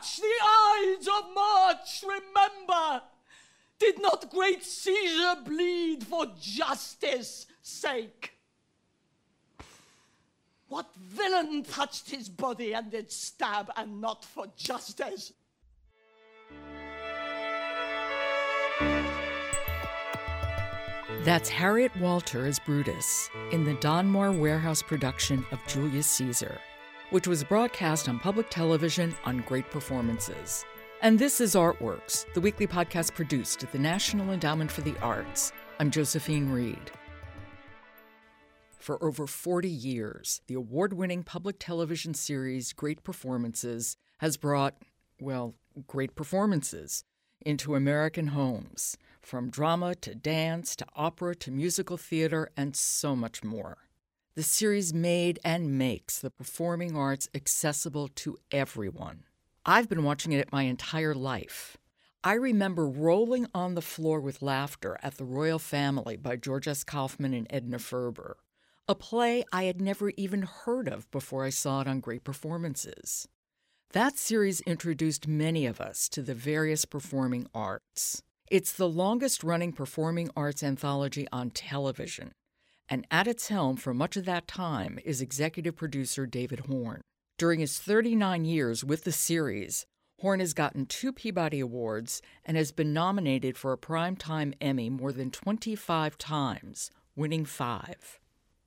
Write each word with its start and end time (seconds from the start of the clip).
March, 0.00 0.16
the 0.16 0.34
Ides 0.42 1.08
of 1.08 1.34
March, 1.34 2.04
remember! 2.08 3.02
Did 3.78 4.00
not 4.00 4.30
great 4.30 4.64
Caesar 4.64 5.36
bleed 5.44 6.04
for 6.04 6.26
justice' 6.40 7.44
sake? 7.60 8.32
What 10.68 10.86
villain 10.96 11.64
touched 11.64 12.08
his 12.08 12.30
body 12.30 12.72
and 12.72 12.90
did 12.90 13.12
stab 13.12 13.70
and 13.76 14.00
not 14.00 14.24
for 14.24 14.46
justice? 14.56 15.34
That's 21.24 21.50
Harriet 21.50 21.94
Walter 21.98 22.46
as 22.46 22.58
Brutus 22.58 23.28
in 23.50 23.64
the 23.64 23.74
Donmar 23.74 24.32
Warehouse 24.32 24.80
production 24.80 25.44
of 25.52 25.58
Julius 25.66 26.06
Caesar, 26.06 26.58
which 27.10 27.26
was 27.26 27.44
broadcast 27.44 28.08
on 28.08 28.18
public 28.18 28.48
television 28.50 29.14
on 29.24 29.44
Great 29.46 29.68
Performances. 29.70 30.64
And 31.02 31.18
this 31.18 31.40
is 31.40 31.54
Artworks, 31.54 32.24
the 32.34 32.40
weekly 32.40 32.66
podcast 32.66 33.14
produced 33.14 33.62
at 33.62 33.72
the 33.72 33.78
National 33.78 34.32
Endowment 34.32 34.70
for 34.70 34.82
the 34.82 34.96
Arts. 35.00 35.52
I'm 35.78 35.90
Josephine 35.90 36.50
Reed. 36.50 36.90
For 38.78 39.02
over 39.02 39.26
40 39.26 39.68
years, 39.68 40.40
the 40.46 40.54
award 40.54 40.92
winning 40.92 41.22
public 41.22 41.56
television 41.58 42.14
series 42.14 42.72
Great 42.72 43.02
Performances 43.02 43.96
has 44.18 44.36
brought, 44.36 44.74
well, 45.20 45.54
great 45.86 46.14
performances 46.14 47.04
into 47.44 47.74
American 47.74 48.28
homes 48.28 48.96
from 49.20 49.50
drama 49.50 49.94
to 49.96 50.14
dance 50.14 50.76
to 50.76 50.86
opera 50.94 51.34
to 51.36 51.50
musical 51.50 51.96
theater 51.96 52.50
and 52.56 52.76
so 52.76 53.16
much 53.16 53.42
more. 53.42 53.78
The 54.36 54.42
series 54.44 54.94
made 54.94 55.40
and 55.44 55.76
makes 55.76 56.20
the 56.20 56.30
performing 56.30 56.96
arts 56.96 57.28
accessible 57.34 58.06
to 58.14 58.38
everyone. 58.52 59.24
I've 59.66 59.88
been 59.88 60.04
watching 60.04 60.30
it 60.30 60.52
my 60.52 60.62
entire 60.62 61.14
life. 61.14 61.76
I 62.22 62.34
remember 62.34 62.86
rolling 62.86 63.48
on 63.52 63.74
the 63.74 63.82
floor 63.82 64.20
with 64.20 64.40
laughter 64.40 64.96
at 65.02 65.16
The 65.16 65.24
Royal 65.24 65.58
Family 65.58 66.16
by 66.16 66.36
George 66.36 66.68
S. 66.68 66.84
Kaufman 66.84 67.34
and 67.34 67.48
Edna 67.50 67.80
Ferber, 67.80 68.36
a 68.86 68.94
play 68.94 69.42
I 69.52 69.64
had 69.64 69.80
never 69.80 70.10
even 70.16 70.42
heard 70.42 70.86
of 70.86 71.10
before 71.10 71.44
I 71.44 71.50
saw 71.50 71.80
it 71.80 71.88
on 71.88 71.98
Great 71.98 72.22
Performances. 72.22 73.26
That 73.92 74.16
series 74.16 74.60
introduced 74.60 75.26
many 75.26 75.66
of 75.66 75.80
us 75.80 76.08
to 76.10 76.22
the 76.22 76.34
various 76.34 76.84
performing 76.84 77.48
arts. 77.52 78.22
It's 78.48 78.72
the 78.72 78.88
longest 78.88 79.42
running 79.42 79.72
performing 79.72 80.30
arts 80.36 80.62
anthology 80.62 81.26
on 81.32 81.50
television, 81.50 82.32
and 82.90 83.06
at 83.10 83.28
its 83.28 83.48
helm 83.48 83.76
for 83.76 83.94
much 83.94 84.16
of 84.16 84.24
that 84.24 84.48
time 84.48 84.98
is 85.04 85.22
executive 85.22 85.76
producer 85.76 86.26
David 86.26 86.60
Horn. 86.60 87.00
During 87.38 87.60
his 87.60 87.78
39 87.78 88.44
years 88.44 88.84
with 88.84 89.04
the 89.04 89.12
series, 89.12 89.86
Horn 90.20 90.40
has 90.40 90.52
gotten 90.52 90.84
two 90.84 91.12
Peabody 91.12 91.60
Awards 91.60 92.20
and 92.44 92.56
has 92.56 92.72
been 92.72 92.92
nominated 92.92 93.56
for 93.56 93.72
a 93.72 93.78
Primetime 93.78 94.52
Emmy 94.60 94.90
more 94.90 95.12
than 95.12 95.30
25 95.30 96.18
times, 96.18 96.90
winning 97.16 97.46
five. 97.46 98.18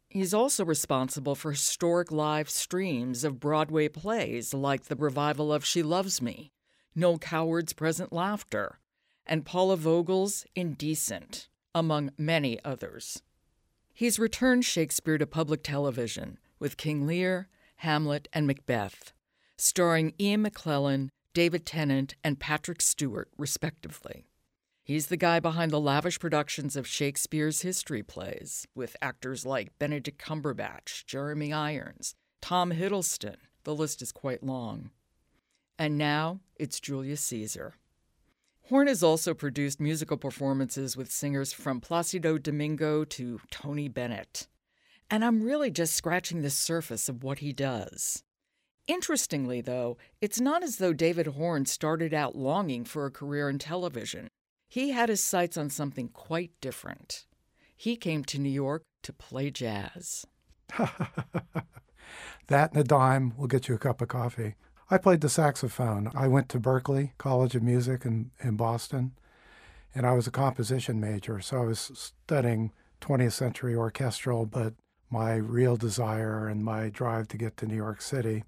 He's 0.09 0.33
also 0.33 0.63
responsible 0.63 1.35
for 1.35 1.51
historic 1.51 2.11
live 2.11 2.49
streams 2.49 3.23
of 3.23 3.39
Broadway 3.39 3.89
plays 3.89 4.53
like 4.53 4.85
the 4.85 4.95
revival 4.95 5.51
of 5.51 5.65
She 5.65 5.83
Loves 5.83 6.21
Me, 6.21 6.51
Noel 6.95 7.19
Coward's 7.19 7.73
Present 7.73 8.13
Laughter, 8.13 8.79
and 9.25 9.45
Paula 9.45 9.75
Vogel's 9.75 10.45
Indecent, 10.55 11.49
among 11.75 12.11
many 12.17 12.59
others. 12.63 13.21
He's 13.95 14.17
returned 14.17 14.65
Shakespeare 14.65 15.19
to 15.19 15.27
public 15.27 15.61
television 15.61 16.39
with 16.57 16.77
King 16.77 17.05
Lear, 17.05 17.47
Hamlet, 17.77 18.27
and 18.33 18.47
Macbeth, 18.47 19.13
starring 19.55 20.15
Ian 20.19 20.43
McKellen, 20.43 21.09
David 21.35 21.63
Tennant, 21.63 22.15
and 22.23 22.39
Patrick 22.39 22.81
Stewart, 22.81 23.29
respectively. 23.37 24.25
He's 24.83 25.07
the 25.07 25.17
guy 25.17 25.39
behind 25.39 25.71
the 25.71 25.79
lavish 25.79 26.19
productions 26.19 26.75
of 26.75 26.87
Shakespeare's 26.87 27.61
history 27.61 28.01
plays, 28.01 28.67
with 28.73 28.97
actors 28.99 29.45
like 29.45 29.77
Benedict 29.77 30.19
Cumberbatch, 30.19 31.05
Jeremy 31.05 31.53
Irons, 31.53 32.15
Tom 32.41 32.71
Hiddleston. 32.71 33.35
The 33.63 33.75
list 33.75 34.01
is 34.01 34.11
quite 34.11 34.43
long. 34.43 34.89
And 35.77 35.99
now 35.99 36.39
it's 36.55 36.79
Julius 36.79 37.21
Caesar. 37.21 37.75
Horn 38.73 38.87
has 38.87 39.03
also 39.03 39.35
produced 39.35 39.79
musical 39.79 40.17
performances 40.17 40.97
with 40.97 41.11
singers 41.11 41.53
from 41.53 41.79
Placido 41.79 42.39
Domingo 42.39 43.03
to 43.03 43.39
Tony 43.51 43.87
Bennett. 43.87 44.47
And 45.11 45.23
I'm 45.23 45.43
really 45.43 45.69
just 45.69 45.93
scratching 45.93 46.41
the 46.41 46.49
surface 46.49 47.07
of 47.07 47.23
what 47.23 47.37
he 47.37 47.53
does. 47.53 48.23
Interestingly, 48.87 49.61
though, 49.61 49.97
it's 50.21 50.41
not 50.41 50.63
as 50.63 50.77
though 50.77 50.91
David 50.91 51.27
Horn 51.27 51.67
started 51.67 52.15
out 52.15 52.35
longing 52.35 52.83
for 52.83 53.05
a 53.05 53.11
career 53.11 53.47
in 53.47 53.59
television. 53.59 54.27
He 54.67 54.89
had 54.89 55.07
his 55.07 55.23
sights 55.23 55.55
on 55.55 55.69
something 55.69 56.07
quite 56.07 56.49
different. 56.59 57.27
He 57.77 57.95
came 57.95 58.23
to 58.23 58.39
New 58.39 58.49
York 58.49 58.81
to 59.03 59.13
play 59.13 59.51
jazz. 59.51 60.25
that 62.47 62.71
and 62.71 62.77
a 62.77 62.83
dime 62.83 63.37
will 63.37 63.45
get 63.45 63.67
you 63.67 63.75
a 63.75 63.77
cup 63.77 64.01
of 64.01 64.07
coffee. 64.07 64.55
I 64.93 64.99
played 64.99 65.21
the 65.21 65.29
saxophone. 65.29 66.11
I 66.13 66.27
went 66.27 66.49
to 66.49 66.59
Berklee 66.59 67.13
College 67.17 67.55
of 67.55 67.63
Music 67.63 68.05
in, 68.05 68.29
in 68.41 68.55
Boston, 68.55 69.13
and 69.95 70.05
I 70.05 70.11
was 70.11 70.27
a 70.27 70.31
composition 70.31 70.99
major. 70.99 71.41
So 71.41 71.63
I 71.63 71.65
was 71.65 71.91
studying 71.95 72.71
20th 73.01 73.31
century 73.31 73.73
orchestral, 73.73 74.45
but 74.45 74.75
my 75.09 75.33
real 75.33 75.77
desire 75.77 76.47
and 76.47 76.63
my 76.63 76.89
drive 76.89 77.27
to 77.29 77.37
get 77.37 77.57
to 77.57 77.65
New 77.65 77.75
York 77.75 78.03
City, 78.03 78.43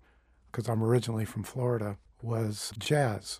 because 0.52 0.70
I'm 0.70 0.84
originally 0.84 1.26
from 1.26 1.42
Florida, 1.42 1.98
was 2.22 2.72
jazz. 2.78 3.40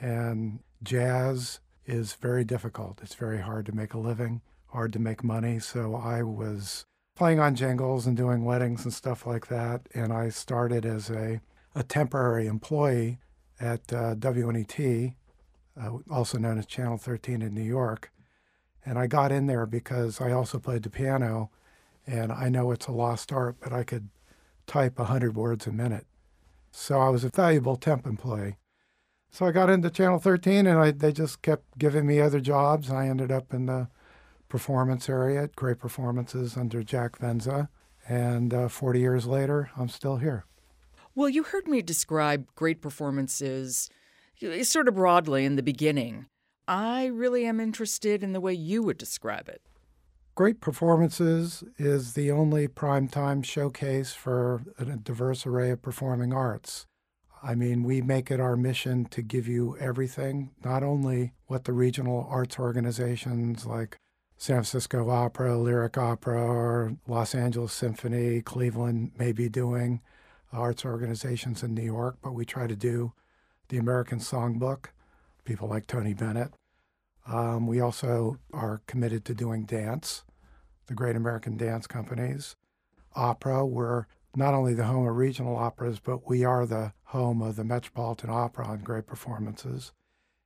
And 0.00 0.60
jazz 0.84 1.58
is 1.84 2.12
very 2.12 2.44
difficult. 2.44 3.00
It's 3.02 3.16
very 3.16 3.40
hard 3.40 3.66
to 3.66 3.74
make 3.74 3.92
a 3.92 3.98
living, 3.98 4.40
hard 4.68 4.92
to 4.92 5.00
make 5.00 5.24
money. 5.24 5.58
So 5.58 5.96
I 5.96 6.22
was 6.22 6.84
playing 7.16 7.40
on 7.40 7.56
jingles 7.56 8.06
and 8.06 8.16
doing 8.16 8.44
weddings 8.44 8.84
and 8.84 8.94
stuff 8.94 9.26
like 9.26 9.48
that. 9.48 9.88
And 9.94 10.12
I 10.12 10.28
started 10.28 10.86
as 10.86 11.10
a 11.10 11.40
a 11.74 11.82
temporary 11.82 12.46
employee 12.46 13.18
at 13.60 13.92
uh, 13.92 14.14
WNET, 14.14 15.14
uh, 15.80 15.90
also 16.10 16.38
known 16.38 16.58
as 16.58 16.66
Channel 16.66 16.98
13 16.98 17.42
in 17.42 17.54
New 17.54 17.62
York. 17.62 18.10
And 18.84 18.98
I 18.98 19.06
got 19.06 19.30
in 19.30 19.46
there 19.46 19.66
because 19.66 20.20
I 20.20 20.32
also 20.32 20.58
played 20.58 20.82
the 20.82 20.90
piano, 20.90 21.50
and 22.06 22.32
I 22.32 22.48
know 22.48 22.70
it's 22.70 22.86
a 22.86 22.92
lost 22.92 23.32
art, 23.32 23.56
but 23.60 23.72
I 23.72 23.84
could 23.84 24.08
type 24.66 24.98
100 24.98 25.36
words 25.36 25.66
a 25.66 25.72
minute. 25.72 26.06
So 26.70 26.98
I 26.98 27.08
was 27.08 27.24
a 27.24 27.28
valuable 27.28 27.76
temp 27.76 28.06
employee. 28.06 28.56
So 29.30 29.46
I 29.46 29.52
got 29.52 29.70
into 29.70 29.90
Channel 29.90 30.18
13, 30.18 30.66
and 30.66 30.78
I, 30.78 30.90
they 30.90 31.12
just 31.12 31.42
kept 31.42 31.78
giving 31.78 32.06
me 32.06 32.20
other 32.20 32.40
jobs. 32.40 32.90
I 32.90 33.06
ended 33.06 33.30
up 33.30 33.52
in 33.52 33.66
the 33.66 33.88
performance 34.48 35.08
area 35.08 35.44
at 35.44 35.56
Great 35.56 35.78
Performances 35.78 36.56
under 36.56 36.82
Jac 36.82 37.18
Venza. 37.18 37.68
And 38.08 38.52
uh, 38.52 38.68
40 38.68 38.98
years 38.98 39.26
later, 39.26 39.70
I'm 39.76 39.88
still 39.88 40.16
here. 40.16 40.44
Well, 41.14 41.28
you 41.28 41.42
heard 41.42 41.66
me 41.66 41.82
describe 41.82 42.46
great 42.54 42.80
performances 42.80 43.90
eh, 44.42 44.62
sort 44.62 44.88
of 44.88 44.94
broadly 44.94 45.44
in 45.44 45.56
the 45.56 45.62
beginning. 45.62 46.26
I 46.68 47.06
really 47.06 47.46
am 47.46 47.58
interested 47.58 48.22
in 48.22 48.32
the 48.32 48.40
way 48.40 48.54
you 48.54 48.82
would 48.82 48.98
describe 48.98 49.48
it. 49.48 49.60
Great 50.36 50.60
Performances 50.60 51.64
is 51.76 52.14
the 52.14 52.30
only 52.30 52.68
primetime 52.68 53.44
showcase 53.44 54.12
for 54.14 54.62
a 54.78 54.84
diverse 54.84 55.44
array 55.44 55.70
of 55.70 55.82
performing 55.82 56.32
arts. 56.32 56.86
I 57.42 57.54
mean, 57.54 57.82
we 57.82 58.00
make 58.00 58.30
it 58.30 58.40
our 58.40 58.56
mission 58.56 59.06
to 59.06 59.20
give 59.20 59.48
you 59.48 59.76
everything, 59.78 60.50
not 60.64 60.82
only 60.82 61.32
what 61.46 61.64
the 61.64 61.72
regional 61.72 62.26
arts 62.30 62.58
organizations 62.58 63.66
like 63.66 63.98
San 64.36 64.56
Francisco 64.56 65.10
Opera, 65.10 65.58
Lyric 65.58 65.98
Opera, 65.98 66.40
or 66.40 66.96
Los 67.06 67.34
Angeles 67.34 67.72
Symphony, 67.72 68.40
Cleveland 68.40 69.12
may 69.18 69.32
be 69.32 69.48
doing, 69.48 70.00
arts 70.52 70.84
organizations 70.84 71.62
in 71.62 71.74
New 71.74 71.82
York, 71.84 72.18
but 72.22 72.32
we 72.32 72.44
try 72.44 72.66
to 72.66 72.76
do 72.76 73.12
the 73.68 73.78
American 73.78 74.18
Songbook, 74.18 74.86
people 75.44 75.68
like 75.68 75.86
Tony 75.86 76.14
Bennett. 76.14 76.52
Um, 77.26 77.66
we 77.66 77.80
also 77.80 78.38
are 78.52 78.82
committed 78.86 79.24
to 79.26 79.34
doing 79.34 79.64
dance, 79.64 80.24
the 80.86 80.94
great 80.94 81.16
American 81.16 81.56
dance 81.56 81.86
companies. 81.86 82.56
Opera, 83.14 83.64
we're 83.64 84.06
not 84.34 84.54
only 84.54 84.74
the 84.74 84.84
home 84.84 85.06
of 85.06 85.16
regional 85.16 85.56
operas, 85.56 86.00
but 86.00 86.28
we 86.28 86.44
are 86.44 86.66
the 86.66 86.92
home 87.04 87.42
of 87.42 87.56
the 87.56 87.64
Metropolitan 87.64 88.30
Opera 88.30 88.70
and 88.70 88.84
great 88.84 89.06
performances. 89.06 89.92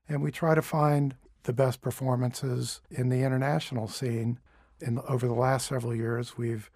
And 0.09 0.23
we 0.23 0.31
try 0.31 0.55
to 0.55 0.63
find 0.63 1.15
the 1.45 1.53
best 1.53 1.81
performances 1.81 2.81
in 2.91 3.09
the 3.09 3.23
international 3.23 3.89
scene. 3.89 4.39
In, 4.81 4.99
over 5.09 5.27
the 5.27 5.35
last 5.35 5.69
several 5.69 5.95
years, 5.95 6.37
we've 6.37 6.71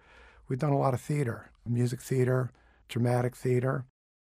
we've 0.47 0.59
done 0.59 0.71
a 0.71 0.77
lot 0.77 0.93
of 0.93 1.01
theater, 1.01 1.51
music 1.65 2.01
theater, 2.01 2.51
dramatic 2.89 3.35
theater. 3.35 3.85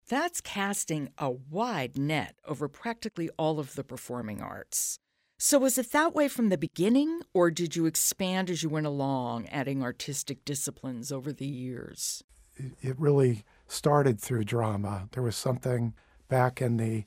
That's 0.09 0.41
casting 0.41 1.11
a 1.19 1.31
wide 1.31 1.97
net 1.97 2.37
over 2.47 2.69
practically 2.69 3.31
all 3.39 3.59
of 3.59 3.75
the 3.75 3.85
performing 3.85 4.41
arts. 4.41 4.99
So, 5.39 5.59
was 5.59 5.77
it 5.77 5.91
that 5.93 6.15
way 6.15 6.29
from 6.29 6.51
the 6.51 6.59
beginning, 6.59 7.23
or 7.35 7.51
did 7.51 7.75
you 7.75 7.87
expand 7.87 8.49
as 8.49 8.63
you 8.63 8.69
went 8.69 8.87
along, 8.87 9.49
adding 9.49 9.83
artistic 9.83 10.45
disciplines 10.45 11.11
over 11.11 11.33
the 11.33 11.47
years? 11.47 12.23
It 12.57 12.99
really 12.99 13.45
started 13.67 14.21
through 14.21 14.45
drama. 14.45 15.09
There 15.13 15.23
was 15.23 15.35
something 15.35 15.95
back 16.29 16.63
in 16.63 16.77
the 16.77 17.05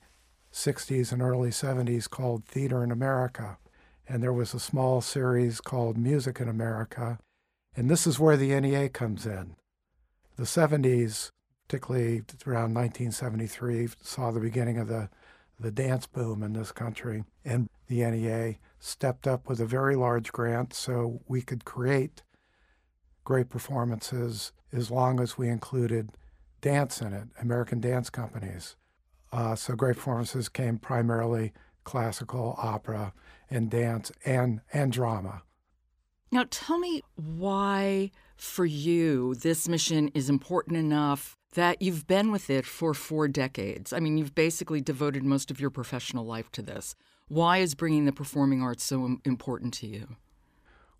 60s 0.52 1.12
and 1.12 1.22
early 1.22 1.50
70s 1.50 2.08
called 2.08 2.44
Theater 2.44 2.82
in 2.82 2.90
America. 2.90 3.58
And 4.08 4.22
there 4.22 4.32
was 4.32 4.54
a 4.54 4.60
small 4.60 5.00
series 5.00 5.60
called 5.60 5.96
Music 5.96 6.40
in 6.40 6.48
America. 6.48 7.18
And 7.76 7.90
this 7.90 8.06
is 8.06 8.18
where 8.18 8.36
the 8.36 8.58
NEA 8.58 8.88
comes 8.88 9.26
in. 9.26 9.56
The 10.36 10.44
70s, 10.44 11.30
particularly 11.66 12.22
around 12.46 12.74
1973, 12.74 13.88
saw 14.00 14.30
the 14.30 14.40
beginning 14.40 14.78
of 14.78 14.88
the, 14.88 15.08
the 15.58 15.70
dance 15.70 16.06
boom 16.06 16.42
in 16.42 16.52
this 16.52 16.72
country. 16.72 17.24
And 17.44 17.68
the 17.88 18.04
NEA 18.04 18.56
stepped 18.78 19.26
up 19.26 19.48
with 19.48 19.60
a 19.60 19.66
very 19.66 19.96
large 19.96 20.32
grant 20.32 20.74
so 20.74 21.20
we 21.26 21.42
could 21.42 21.64
create 21.64 22.22
great 23.24 23.48
performances 23.48 24.52
as 24.72 24.90
long 24.90 25.20
as 25.20 25.36
we 25.36 25.48
included 25.48 26.10
dance 26.60 27.00
in 27.00 27.12
it, 27.12 27.28
American 27.40 27.80
dance 27.80 28.10
companies. 28.10 28.76
Uh, 29.32 29.54
so 29.54 29.74
great 29.74 29.96
performances 29.96 30.48
came 30.48 30.78
primarily 30.78 31.52
classical, 31.84 32.54
opera, 32.58 33.12
and 33.50 33.70
dance, 33.70 34.10
and 34.24 34.60
and 34.72 34.92
drama. 34.92 35.42
Now, 36.32 36.44
tell 36.50 36.78
me 36.78 37.02
why, 37.14 38.10
for 38.36 38.64
you, 38.64 39.34
this 39.34 39.68
mission 39.68 40.10
is 40.14 40.28
important 40.28 40.76
enough 40.76 41.35
that 41.56 41.80
you've 41.80 42.06
been 42.06 42.30
with 42.30 42.48
it 42.50 42.64
for 42.64 42.94
four 42.94 43.28
decades. 43.28 43.92
I 43.92 43.98
mean, 43.98 44.18
you've 44.18 44.34
basically 44.34 44.80
devoted 44.80 45.24
most 45.24 45.50
of 45.50 45.58
your 45.58 45.70
professional 45.70 46.24
life 46.24 46.52
to 46.52 46.62
this. 46.62 46.94
Why 47.28 47.58
is 47.58 47.74
bringing 47.74 48.04
the 48.04 48.12
performing 48.12 48.62
arts 48.62 48.84
so 48.84 49.18
important 49.24 49.74
to 49.74 49.86
you? 49.86 50.16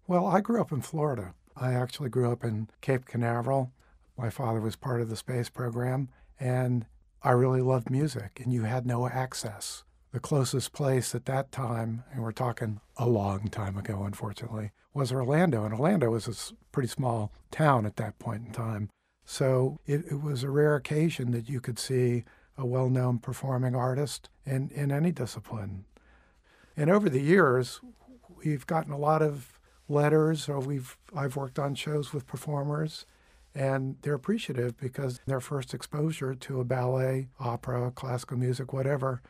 Well, 0.06 0.26
I 0.26 0.40
grew 0.40 0.60
up 0.60 0.72
in 0.72 0.80
Florida. 0.80 1.34
I 1.56 1.74
actually 1.74 2.08
grew 2.08 2.32
up 2.32 2.42
in 2.42 2.68
Cape 2.80 3.04
Canaveral. 3.04 3.72
My 4.16 4.30
father 4.30 4.60
was 4.60 4.76
part 4.76 5.00
of 5.00 5.10
the 5.10 5.16
space 5.16 5.50
program, 5.50 6.08
and 6.40 6.86
I 7.22 7.30
really 7.32 7.60
loved 7.60 7.90
music, 7.90 8.40
and 8.42 8.52
you 8.52 8.62
had 8.62 8.86
no 8.86 9.08
access. 9.08 9.84
The 10.12 10.20
closest 10.20 10.72
place 10.72 11.14
at 11.14 11.26
that 11.26 11.52
time, 11.52 12.04
and 12.12 12.22
we're 12.22 12.32
talking 12.32 12.80
a 12.96 13.06
long 13.06 13.48
time 13.48 13.76
ago, 13.76 14.04
unfortunately, 14.04 14.70
was 14.94 15.12
Orlando. 15.12 15.64
And 15.64 15.74
Orlando 15.74 16.10
was 16.10 16.26
a 16.26 16.54
pretty 16.72 16.88
small 16.88 17.30
town 17.50 17.84
at 17.84 17.96
that 17.96 18.18
point 18.18 18.46
in 18.46 18.52
time. 18.52 18.88
So 19.26 19.78
it, 19.86 20.06
it 20.10 20.22
was 20.22 20.42
a 20.42 20.50
rare 20.50 20.76
occasion 20.76 21.32
that 21.32 21.48
you 21.48 21.60
could 21.60 21.78
see 21.78 22.24
a 22.56 22.64
well 22.64 22.88
known 22.88 23.18
performing 23.18 23.74
artist 23.74 24.30
in, 24.46 24.70
in 24.74 24.90
any 24.90 25.12
discipline. 25.12 25.84
And 26.76 26.88
over 26.88 27.10
the 27.10 27.20
years, 27.20 27.80
we've 28.42 28.66
gotten 28.66 28.92
a 28.92 28.98
lot 28.98 29.20
of 29.20 29.60
letters, 29.88 30.48
or 30.48 30.60
we've 30.60 30.96
I've 31.14 31.36
worked 31.36 31.58
on 31.58 31.74
shows 31.74 32.14
with 32.14 32.26
performers 32.26 33.04
and 33.56 33.96
they're 34.02 34.14
appreciative 34.14 34.76
because 34.76 35.20
their 35.26 35.40
first 35.40 35.72
exposure 35.72 36.34
to 36.34 36.60
a 36.60 36.64
ballet, 36.64 37.28
opera, 37.40 37.90
classical 37.90 38.36
music, 38.36 38.72
whatever, 38.72 39.22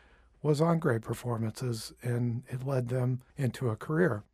was 0.42 0.60
on 0.60 0.80
great 0.80 1.02
performances, 1.02 1.92
and 2.02 2.42
it 2.48 2.66
led 2.66 2.88
them 2.88 3.22
into 3.36 3.68
a 3.68 3.76
career. 3.76 4.24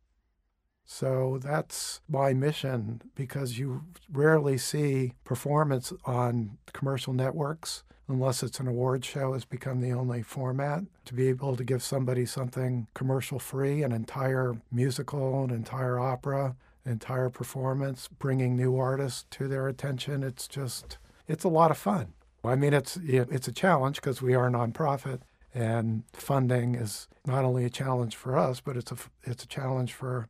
So 0.85 1.39
that's 1.41 2.01
my 2.09 2.33
mission 2.33 3.01
because 3.15 3.57
you 3.57 3.83
rarely 4.11 4.57
see 4.57 5.13
performance 5.23 5.93
on 6.05 6.57
commercial 6.71 7.13
networks 7.13 7.83
unless 8.09 8.43
it's 8.43 8.59
an 8.59 8.67
award 8.67 9.05
show 9.05 9.31
has 9.31 9.45
become 9.45 9.79
the 9.79 9.93
only 9.93 10.21
format 10.21 10.83
to 11.05 11.13
be 11.13 11.29
able 11.29 11.55
to 11.55 11.63
give 11.63 11.81
somebody 11.81 12.25
something 12.25 12.85
commercial 12.93 13.39
free 13.39 13.81
an 13.81 13.93
entire 13.93 14.55
musical 14.71 15.45
an 15.45 15.51
entire 15.51 15.97
opera 15.97 16.53
an 16.85 16.91
entire 16.91 17.29
performance, 17.29 18.07
bringing 18.19 18.55
new 18.55 18.77
artists 18.77 19.25
to 19.31 19.47
their 19.47 19.67
attention. 19.67 20.23
It's 20.23 20.47
just, 20.47 20.97
it's 21.27 21.43
a 21.43 21.49
lot 21.49 21.71
of 21.71 21.77
fun. 21.77 22.13
I 22.45 22.55
mean, 22.55 22.73
it's 22.73 22.97
it's 22.97 23.47
a 23.47 23.53
challenge 23.53 23.97
because 23.97 24.21
we 24.21 24.35
are 24.35 24.47
a 24.47 24.51
nonprofit, 24.51 25.21
and 25.53 26.03
funding 26.11 26.75
is 26.75 27.07
not 27.25 27.45
only 27.45 27.63
a 27.63 27.69
challenge 27.69 28.17
for 28.17 28.37
us, 28.37 28.59
but 28.59 28.75
it's 28.75 28.91
a 28.91 28.97
it's 29.23 29.45
a 29.45 29.47
challenge 29.47 29.93
for 29.93 30.27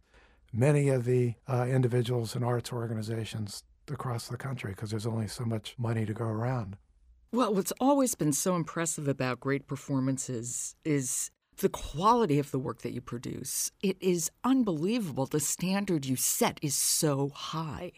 many 0.53 0.89
of 0.89 1.05
the 1.05 1.33
uh, 1.47 1.65
individuals 1.67 2.35
and 2.35 2.45
arts 2.45 2.71
organizations 2.71 3.63
across 3.89 4.27
the 4.27 4.37
country 4.37 4.71
because 4.71 4.91
there's 4.91 5.07
only 5.07 5.27
so 5.27 5.43
much 5.43 5.75
money 5.77 6.05
to 6.05 6.13
go 6.13 6.25
around. 6.25 6.77
Well, 7.31 7.53
what's 7.53 7.73
always 7.79 8.13
been 8.15 8.31
so 8.31 8.55
impressive 8.55 9.07
about 9.07 9.39
great 9.39 9.67
performances 9.67 10.75
is 10.85 11.31
the 11.57 11.69
quality 11.69 12.39
of 12.39 12.51
the 12.51 12.59
work 12.59 12.81
that 12.83 12.93
you 12.93 13.01
produce. 13.01 13.71
It 13.81 13.97
is 13.99 14.29
unbelievable. 14.43 15.25
The 15.25 15.39
standard 15.39 16.05
you 16.05 16.15
set 16.15 16.59
is 16.61 16.75
so 16.75 17.29
high. 17.29 17.93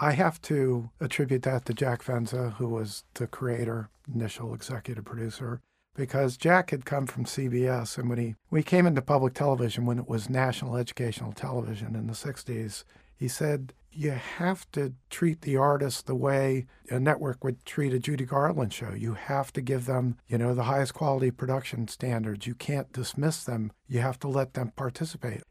I 0.00 0.12
have 0.12 0.40
to 0.42 0.90
attribute 1.00 1.42
that 1.42 1.64
to 1.66 1.74
Jac 1.74 2.02
Venza, 2.02 2.50
who 2.58 2.68
was 2.68 3.04
the 3.14 3.26
creator, 3.26 3.90
initial 4.12 4.54
executive 4.54 5.04
producer, 5.04 5.60
because 5.94 6.36
Jac 6.36 6.70
had 6.70 6.84
come 6.84 7.06
from 7.06 7.24
CBS. 7.24 7.98
And 7.98 8.08
when 8.08 8.18
he, 8.18 8.34
he 8.54 8.62
came 8.62 8.86
into 8.86 9.02
public 9.02 9.34
television, 9.34 9.86
when 9.86 9.98
it 9.98 10.08
was 10.08 10.30
national 10.30 10.76
educational 10.76 11.32
television 11.32 11.94
in 11.94 12.06
the 12.06 12.12
60s, 12.12 12.84
he 13.16 13.28
said, 13.28 13.74
you 13.92 14.12
have 14.12 14.70
to 14.72 14.94
treat 15.08 15.42
the 15.42 15.56
artist 15.56 16.06
the 16.06 16.14
way 16.14 16.66
a 16.90 17.00
network 17.00 17.42
would 17.42 17.64
treat 17.64 17.92
a 17.92 17.98
Judy 17.98 18.24
Garland 18.24 18.72
show. 18.72 18.92
You 18.92 19.14
have 19.14 19.52
to 19.54 19.60
give 19.60 19.86
them, 19.86 20.16
you 20.28 20.38
know, 20.38 20.54
the 20.54 20.64
highest 20.64 20.94
quality 20.94 21.30
production 21.30 21.88
standards. 21.88 22.46
You 22.46 22.54
can't 22.54 22.92
dismiss 22.92 23.44
them. 23.44 23.72
You 23.88 24.00
have 24.00 24.18
to 24.20 24.28
let 24.28 24.54
them 24.54 24.72
participate. 24.76 25.42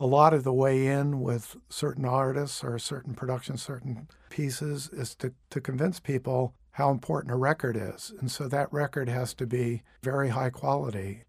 A 0.00 0.06
lot 0.06 0.32
of 0.32 0.44
the 0.44 0.52
way 0.52 0.86
in 0.86 1.20
with 1.20 1.56
certain 1.68 2.04
artists 2.04 2.62
or 2.62 2.78
certain 2.78 3.14
productions, 3.14 3.62
certain 3.62 4.06
pieces 4.30 4.88
is 4.92 5.16
to, 5.16 5.32
to 5.50 5.60
convince 5.60 5.98
people 5.98 6.54
how 6.78 6.92
important 6.92 7.32
a 7.32 7.36
record 7.36 7.76
is. 7.76 8.12
And 8.20 8.30
so 8.30 8.46
that 8.46 8.72
record 8.72 9.08
has 9.08 9.34
to 9.34 9.48
be 9.48 9.82
very 10.04 10.28
high 10.28 10.50
quality. 10.50 11.24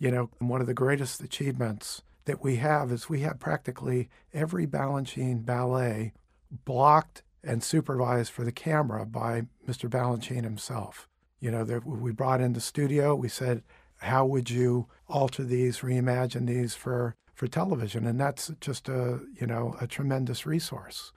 You 0.00 0.10
know, 0.10 0.30
one 0.40 0.60
of 0.60 0.66
the 0.66 0.74
greatest 0.74 1.22
achievements 1.22 2.02
that 2.24 2.42
we 2.42 2.56
have 2.56 2.90
is 2.90 3.08
we 3.08 3.20
have 3.20 3.38
practically 3.38 4.08
every 4.34 4.66
Balanchine 4.66 5.46
ballet 5.46 6.12
blocked 6.64 7.22
and 7.44 7.62
supervised 7.62 8.32
for 8.32 8.42
the 8.42 8.50
camera 8.50 9.06
by 9.06 9.42
Mr. 9.64 9.88
Balanchine 9.88 10.42
himself. 10.42 11.08
You 11.38 11.52
know, 11.52 11.62
that 11.62 11.86
we 11.86 12.10
brought 12.10 12.40
in 12.40 12.54
the 12.54 12.60
studio, 12.60 13.14
we 13.14 13.28
said, 13.28 13.62
how 13.98 14.26
would 14.26 14.50
you 14.50 14.88
alter 15.08 15.44
these, 15.44 15.78
reimagine 15.78 16.48
these 16.48 16.74
for, 16.74 17.14
for 17.32 17.46
television? 17.46 18.08
And 18.08 18.18
that's 18.18 18.50
just 18.60 18.88
a, 18.88 19.20
you 19.40 19.46
know, 19.46 19.76
a 19.80 19.86
tremendous 19.86 20.46
resource. 20.46 21.12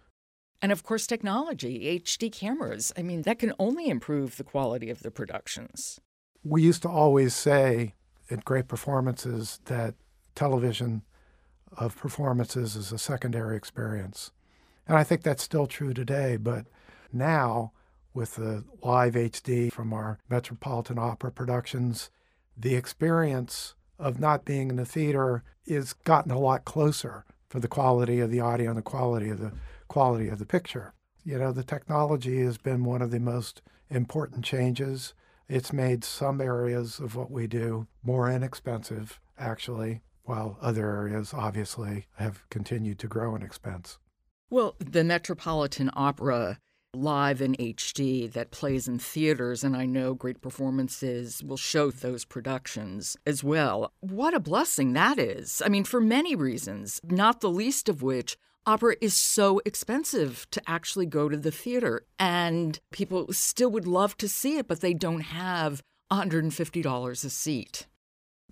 And 0.63 0.72
of 0.72 0.82
course, 0.82 1.05
technology, 1.05 2.00
HD 2.00 2.32
cameras. 2.32 2.93
I 2.98 3.03
mean, 3.03 3.24
that 3.24 3.38
can 3.38 3.51
only 3.60 3.89
improve 3.89 4.38
the 4.38 4.46
quality 4.46 4.89
of 4.89 5.03
the 5.03 5.12
productions. 5.12 6.00
We 6.41 6.62
used 6.62 6.84
to 6.84 6.89
always 6.89 7.36
say 7.36 7.96
at 8.32 8.46
great 8.46 8.70
performances 8.70 9.60
that 9.65 9.96
television 10.36 11.01
of 11.77 11.98
performances 11.98 12.77
is 12.77 12.93
a 12.93 12.98
secondary 12.98 13.58
experience. 13.58 14.32
And 14.88 14.98
I 14.98 15.03
think 15.03 15.24
that's 15.24 15.43
still 15.43 15.67
true 15.67 15.93
today, 15.93 16.38
but 16.38 16.65
now 17.12 17.74
with 18.13 18.36
the 18.36 18.63
live 18.82 19.15
HD 19.15 19.70
from 19.70 19.91
our 19.91 20.20
Metropolitan 20.29 20.98
Opera 20.98 21.34
productions, 21.34 22.10
the 22.55 22.75
experience 22.75 23.75
of 24.00 24.17
not 24.17 24.46
being 24.46 24.70
in 24.70 24.77
the 24.77 24.86
theater 24.86 25.43
is 25.65 25.91
gotten 25.91 26.32
a 26.32 26.39
lot 26.39 26.63
closer 26.63 27.25
for 27.50 27.60
the 27.60 27.67
quality 27.67 28.22
of 28.22 28.32
the 28.32 28.39
audio 28.39 28.70
and 28.70 28.77
the 28.77 28.82
quality 28.82 29.29
of 29.29 29.39
the 29.39 29.51
quality 29.87 30.29
of 30.29 30.39
the 30.39 30.45
picture. 30.45 30.93
You 31.23 31.39
know, 31.39 31.51
the 31.51 31.63
technology 31.63 32.43
has 32.43 32.57
been 32.57 32.83
one 32.83 33.01
of 33.01 33.11
the 33.11 33.19
most 33.19 33.61
important 33.89 34.43
changes. 34.43 35.13
It's 35.47 35.71
made 35.71 36.03
some 36.03 36.41
areas 36.41 36.99
of 36.99 37.15
what 37.15 37.31
we 37.31 37.47
do 37.47 37.87
more 38.03 38.29
inexpensive, 38.29 39.19
actually, 39.37 40.01
while 40.23 40.57
other 40.61 40.89
areas 40.89 41.33
obviously 41.33 42.07
have 42.17 42.47
continued 42.49 42.99
to 42.99 43.07
grow 43.07 43.35
in 43.35 43.41
expense. 43.41 43.97
Well, 44.49 44.75
the 44.79 45.03
Metropolitan 45.03 45.89
Opera 45.95 46.59
live 46.95 47.41
in 47.41 47.55
HD 47.55 48.31
that 48.33 48.51
plays 48.51 48.87
in 48.87 48.99
theaters, 48.99 49.63
and 49.63 49.75
I 49.75 49.85
know 49.85 50.13
great 50.13 50.41
performances 50.41 51.43
will 51.43 51.57
show 51.57 51.89
those 51.89 52.23
productions 52.23 53.17
as 53.25 53.43
well. 53.43 53.91
What 53.99 54.35
a 54.35 54.39
blessing 54.39 54.93
that 54.93 55.17
is. 55.17 55.61
I 55.65 55.69
mean, 55.69 55.85
for 55.85 55.99
many 55.99 56.35
reasons, 56.35 57.01
not 57.03 57.41
the 57.41 57.49
least 57.49 57.89
of 57.89 58.03
which 58.03 58.37
opera 58.65 58.96
is 59.01 59.15
so 59.15 59.62
expensive 59.65 60.48
to 60.51 60.62
actually 60.67 61.05
go 61.05 61.29
to 61.29 61.38
the 61.38 61.51
theater. 61.51 62.05
And 62.20 62.79
people 62.91 63.32
still 63.34 63.70
would 63.72 63.88
love 63.88 64.17
to 64.17 64.27
see 64.27 64.58
it, 64.58 64.67
but 64.67 64.82
they 64.82 64.93
don't 64.93 65.22
have 65.22 65.82
$150 66.12 67.25
a 67.25 67.29
seat. 67.29 67.88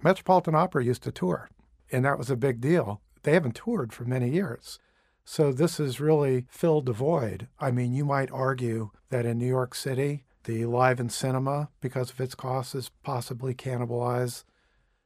Metropolitan 0.03 0.56
Opera 0.56 0.84
used 0.84 1.03
to 1.03 1.12
tour 1.12 1.50
and 1.91 2.06
that 2.06 2.18
was 2.18 2.30
a 2.30 2.36
big 2.36 2.62
deal. 2.62 3.01
They 3.24 3.34
haven't 3.34 3.56
toured 3.56 3.94
for 3.94 4.06
many 4.06 4.30
years. 4.30 4.80
So 5.25 5.51
this 5.51 5.77
has 5.77 6.00
really 6.00 6.48
filled 6.50 6.86
the 6.86 6.94
void. 6.94 7.48
I 7.60 7.72
mean, 7.72 7.94
you 7.94 8.06
might 8.06 8.32
argue 8.32 8.91
that 9.10 9.25
in 9.25 9.38
New 9.38 9.48
York 9.48 9.75
City, 9.75 10.24
the 10.46 10.65
live 10.65 11.00
in 11.00 11.10
cinema, 11.10 11.70
because 11.80 12.10
of 12.10 12.20
its 12.20 12.34
costs, 12.34 12.74
has 12.74 12.89
possibly 13.03 13.53
cannibalized 13.53 14.44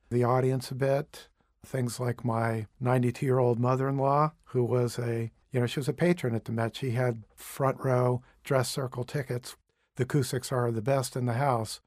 the 0.10 0.24
audience 0.24 0.72
a 0.72 0.76
bit. 0.76 1.28
Things 1.66 2.00
like 2.00 2.24
my 2.24 2.68
92 2.80 3.26
year 3.26 3.40
old 3.40 3.60
mother 3.60 3.88
in 3.90 3.98
law, 3.98 4.34
who 4.46 4.64
was 4.64 4.98
a, 5.00 5.32
you 5.52 5.60
know, 5.60 5.66
she 5.66 5.80
was 5.80 5.90
a 5.90 5.94
patron 5.94 6.36
at 6.36 6.46
the 6.46 6.52
Met. 6.52 6.76
She 6.76 6.92
had 6.92 7.24
front 7.36 7.84
row 7.84 8.22
dress 8.44 8.70
circle 8.70 9.04
tickets. 9.04 9.56
The 9.96 10.06
Cusicks 10.06 10.52
are 10.52 10.72
the 10.72 10.82
best 10.82 11.16
in 11.16 11.26
the 11.26 11.34
house. 11.34 11.82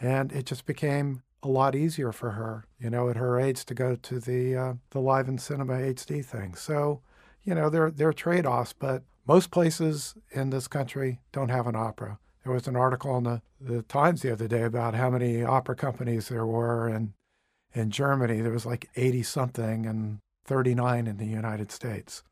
And 0.00 0.32
it 0.32 0.46
just 0.46 0.66
became 0.66 1.22
a 1.42 1.48
lot 1.48 1.74
easier 1.74 2.10
for 2.10 2.32
her, 2.32 2.64
you 2.80 2.90
know, 2.90 3.08
at 3.08 3.16
her 3.16 3.38
age 3.38 3.64
to 3.66 3.74
go 3.74 3.96
to 3.96 4.18
the 4.18 4.56
uh, 4.56 4.74
the 4.90 5.00
live 5.00 5.28
in 5.28 5.38
cinema 5.38 5.74
HD 5.74 6.24
thing. 6.24 6.54
So, 6.54 7.02
you 7.42 7.54
know, 7.54 7.68
there 7.68 7.90
there 7.90 8.08
are 8.08 8.12
trade 8.12 8.46
offs, 8.46 8.72
but 8.72 9.02
most 9.26 9.50
places 9.50 10.14
in 10.32 10.50
this 10.50 10.68
country 10.68 11.20
don't 11.32 11.50
have 11.50 11.66
an 11.66 11.76
opera. 11.76 12.18
There 12.42 12.52
was 12.52 12.68
an 12.68 12.76
article 12.76 13.16
in 13.16 13.24
the, 13.24 13.42
the 13.60 13.82
Times 13.82 14.22
the 14.22 14.32
other 14.32 14.48
day 14.48 14.62
about 14.62 14.94
how 14.94 15.08
many 15.10 15.42
opera 15.42 15.76
companies 15.76 16.28
there 16.28 16.46
were 16.46 16.88
in 16.88 17.14
in 17.74 17.90
Germany. 17.90 18.40
There 18.40 18.52
was 18.52 18.66
like 18.66 18.88
80 18.96 19.22
something 19.22 19.86
and 19.86 20.18
39 20.46 21.06
in 21.06 21.16
the 21.16 21.26
United 21.26 21.70
States. 21.70 22.22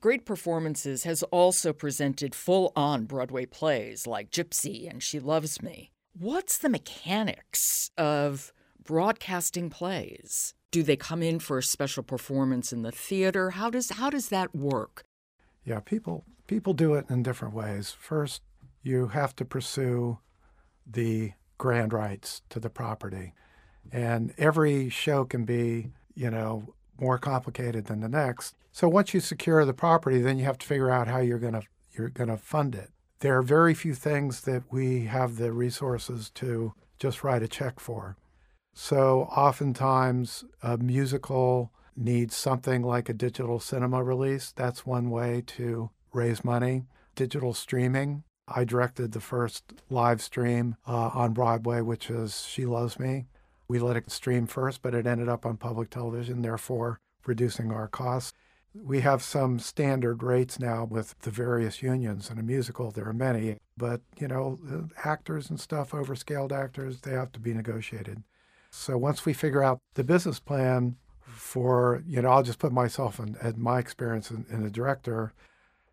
Great 0.00 0.24
Performances 0.24 1.02
has 1.02 1.24
also 1.24 1.72
presented 1.72 2.34
full 2.34 2.72
on 2.76 3.04
Broadway 3.04 3.46
plays 3.46 4.06
like 4.06 4.30
Gypsy 4.30 4.88
and 4.88 5.02
She 5.02 5.18
Loves 5.18 5.60
Me. 5.60 5.90
What's 6.16 6.58
the 6.58 6.68
mechanics 6.68 7.90
of 7.98 8.52
broadcasting 8.84 9.70
plays? 9.70 10.54
Do 10.70 10.82
they 10.82 10.96
come 10.96 11.22
in 11.22 11.40
for 11.40 11.58
a 11.58 11.62
special 11.62 12.04
performance 12.04 12.72
in 12.72 12.82
the 12.82 12.92
theater? 12.92 13.50
How 13.50 13.70
does 13.70 13.90
how 13.90 14.10
does 14.10 14.28
that 14.28 14.54
work? 14.54 15.04
Yeah, 15.64 15.80
people 15.80 16.24
people 16.46 16.74
do 16.74 16.94
it 16.94 17.06
in 17.10 17.22
different 17.22 17.54
ways. 17.54 17.90
First, 17.98 18.42
you 18.82 19.08
have 19.08 19.34
to 19.36 19.44
pursue 19.44 20.18
the 20.86 21.32
grand 21.56 21.92
rights 21.92 22.42
to 22.50 22.60
the 22.60 22.70
property. 22.70 23.34
And 23.92 24.34
every 24.38 24.88
show 24.88 25.24
can 25.24 25.44
be, 25.44 25.92
you 26.14 26.30
know, 26.30 26.74
more 27.00 27.18
complicated 27.18 27.86
than 27.86 28.00
the 28.00 28.08
next. 28.08 28.54
So 28.72 28.88
once 28.88 29.14
you 29.14 29.20
secure 29.20 29.64
the 29.64 29.72
property, 29.72 30.20
then 30.20 30.38
you 30.38 30.44
have 30.44 30.58
to 30.58 30.66
figure 30.66 30.90
out 30.90 31.08
how 31.08 31.18
you're 31.18 31.38
going 31.38 31.54
to 31.54 31.62
you're 31.92 32.08
going 32.10 32.28
to 32.28 32.36
fund 32.36 32.74
it. 32.74 32.90
There 33.20 33.36
are 33.36 33.42
very 33.42 33.74
few 33.74 33.94
things 33.94 34.42
that 34.42 34.62
we 34.70 35.06
have 35.06 35.36
the 35.36 35.52
resources 35.52 36.30
to 36.36 36.74
just 36.98 37.24
write 37.24 37.42
a 37.42 37.48
check 37.48 37.80
for. 37.80 38.16
So 38.74 39.22
oftentimes 39.22 40.44
a 40.62 40.78
musical 40.78 41.72
needs 41.96 42.36
something 42.36 42.82
like 42.82 43.08
a 43.08 43.12
digital 43.14 43.58
cinema 43.58 44.04
release. 44.04 44.52
That's 44.52 44.86
one 44.86 45.10
way 45.10 45.42
to 45.48 45.90
raise 46.12 46.44
money. 46.44 46.84
Digital 47.16 47.54
streaming. 47.54 48.22
I 48.46 48.64
directed 48.64 49.12
the 49.12 49.20
first 49.20 49.64
live 49.90 50.22
stream 50.22 50.76
uh, 50.86 51.10
on 51.12 51.32
Broadway, 51.32 51.80
which 51.80 52.08
is 52.08 52.46
She 52.46 52.64
Loves 52.64 52.98
Me. 53.00 53.26
We 53.68 53.78
let 53.78 53.96
it 53.96 54.10
stream 54.10 54.46
first, 54.46 54.80
but 54.80 54.94
it 54.94 55.06
ended 55.06 55.28
up 55.28 55.44
on 55.44 55.58
public 55.58 55.90
television, 55.90 56.40
therefore 56.40 57.00
reducing 57.26 57.70
our 57.70 57.86
costs. 57.86 58.32
We 58.74 59.00
have 59.00 59.22
some 59.22 59.58
standard 59.58 60.22
rates 60.22 60.58
now 60.58 60.84
with 60.84 61.14
the 61.20 61.30
various 61.30 61.82
unions. 61.82 62.30
In 62.30 62.38
a 62.38 62.42
musical, 62.42 62.90
there 62.90 63.06
are 63.06 63.12
many, 63.12 63.58
but 63.76 64.00
you 64.18 64.28
know, 64.28 64.58
actors 65.04 65.50
and 65.50 65.60
stuff, 65.60 65.90
overscaled 65.90 66.52
actors, 66.52 67.00
they 67.00 67.12
have 67.12 67.32
to 67.32 67.40
be 67.40 67.52
negotiated. 67.52 68.22
So 68.70 68.96
once 68.96 69.26
we 69.26 69.32
figure 69.32 69.62
out 69.62 69.80
the 69.94 70.04
business 70.04 70.40
plan 70.40 70.96
for, 71.20 72.02
you 72.06 72.22
know, 72.22 72.30
I'll 72.30 72.42
just 72.42 72.58
put 72.58 72.72
myself 72.72 73.18
in, 73.18 73.36
in 73.42 73.60
my 73.60 73.78
experience 73.78 74.30
in, 74.30 74.46
in 74.50 74.64
a 74.64 74.70
director. 74.70 75.32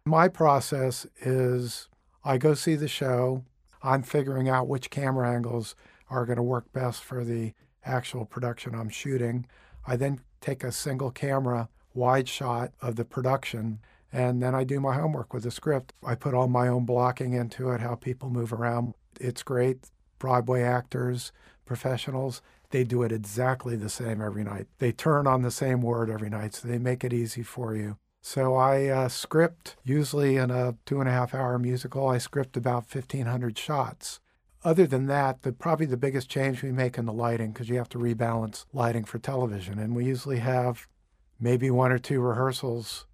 My 0.05 0.27
process 0.27 1.05
is 1.21 1.89
I 2.23 2.37
go 2.37 2.53
see 2.53 2.75
the 2.75 2.87
show. 2.87 3.43
I'm 3.83 4.03
figuring 4.03 4.47
out 4.47 4.67
which 4.67 4.89
camera 4.89 5.29
angles 5.29 5.75
are 6.09 6.25
going 6.25 6.37
to 6.37 6.43
work 6.43 6.71
best 6.73 7.03
for 7.03 7.23
the 7.23 7.53
actual 7.85 8.25
production 8.25 8.75
I'm 8.75 8.89
shooting. 8.89 9.45
I 9.87 9.95
then 9.95 10.21
take 10.41 10.63
a 10.63 10.71
single 10.71 11.11
camera 11.11 11.69
wide 11.93 12.27
shot 12.27 12.71
of 12.81 12.95
the 12.95 13.05
production 13.05 13.79
and 14.11 14.41
then 14.41 14.55
I 14.55 14.63
do 14.63 14.79
my 14.79 14.95
homework 14.95 15.33
with 15.33 15.43
the 15.43 15.51
script. 15.51 15.93
I 16.03 16.15
put 16.15 16.33
all 16.33 16.47
my 16.47 16.67
own 16.67 16.85
blocking 16.85 17.33
into 17.33 17.71
it, 17.71 17.81
how 17.81 17.95
people 17.95 18.29
move 18.29 18.53
around. 18.53 18.93
It's 19.19 19.43
great. 19.43 19.89
Broadway 20.19 20.61
actors, 20.61 21.33
professionals, 21.65 22.41
they 22.69 22.83
do 22.83 23.03
it 23.03 23.11
exactly 23.11 23.75
the 23.75 23.89
same 23.89 24.21
every 24.21 24.43
night. 24.43 24.67
They 24.79 24.91
turn 24.91 25.27
on 25.27 25.41
the 25.41 25.51
same 25.51 25.81
word 25.81 26.09
every 26.09 26.29
night, 26.29 26.53
so 26.53 26.67
they 26.67 26.77
make 26.77 27.03
it 27.03 27.13
easy 27.13 27.43
for 27.43 27.75
you. 27.75 27.97
So 28.21 28.55
I 28.55 28.87
uh, 28.87 29.07
script, 29.09 29.75
usually 29.83 30.37
in 30.37 30.49
a 30.49 30.75
two 30.85 30.99
and 30.99 31.07
a 31.07 31.11
half 31.11 31.33
hour 31.33 31.59
musical, 31.59 32.07
I 32.07 32.17
script 32.17 32.57
about 32.57 32.93
1,500 32.93 33.57
shots. 33.57 34.19
Other 34.65 34.87
than 34.87 35.05
that, 35.05 35.43
the, 35.43 35.53
probably 35.53 35.85
the 35.85 35.95
biggest 35.95 36.27
change 36.27 36.63
we 36.63 36.71
make 36.71 36.97
in 36.97 37.05
the 37.05 37.13
lighting, 37.13 37.51
because 37.51 37.69
you 37.69 37.77
have 37.77 37.89
to 37.89 37.99
rebalance 37.99 38.65
lighting 38.73 39.05
for 39.05 39.19
television. 39.19 39.77
And 39.77 39.95
we 39.95 40.05
usually 40.05 40.39
have 40.39 40.87
maybe 41.39 41.69
one 41.69 41.91
or 41.91 41.99
two 41.99 42.19
rehearsals 42.19 43.05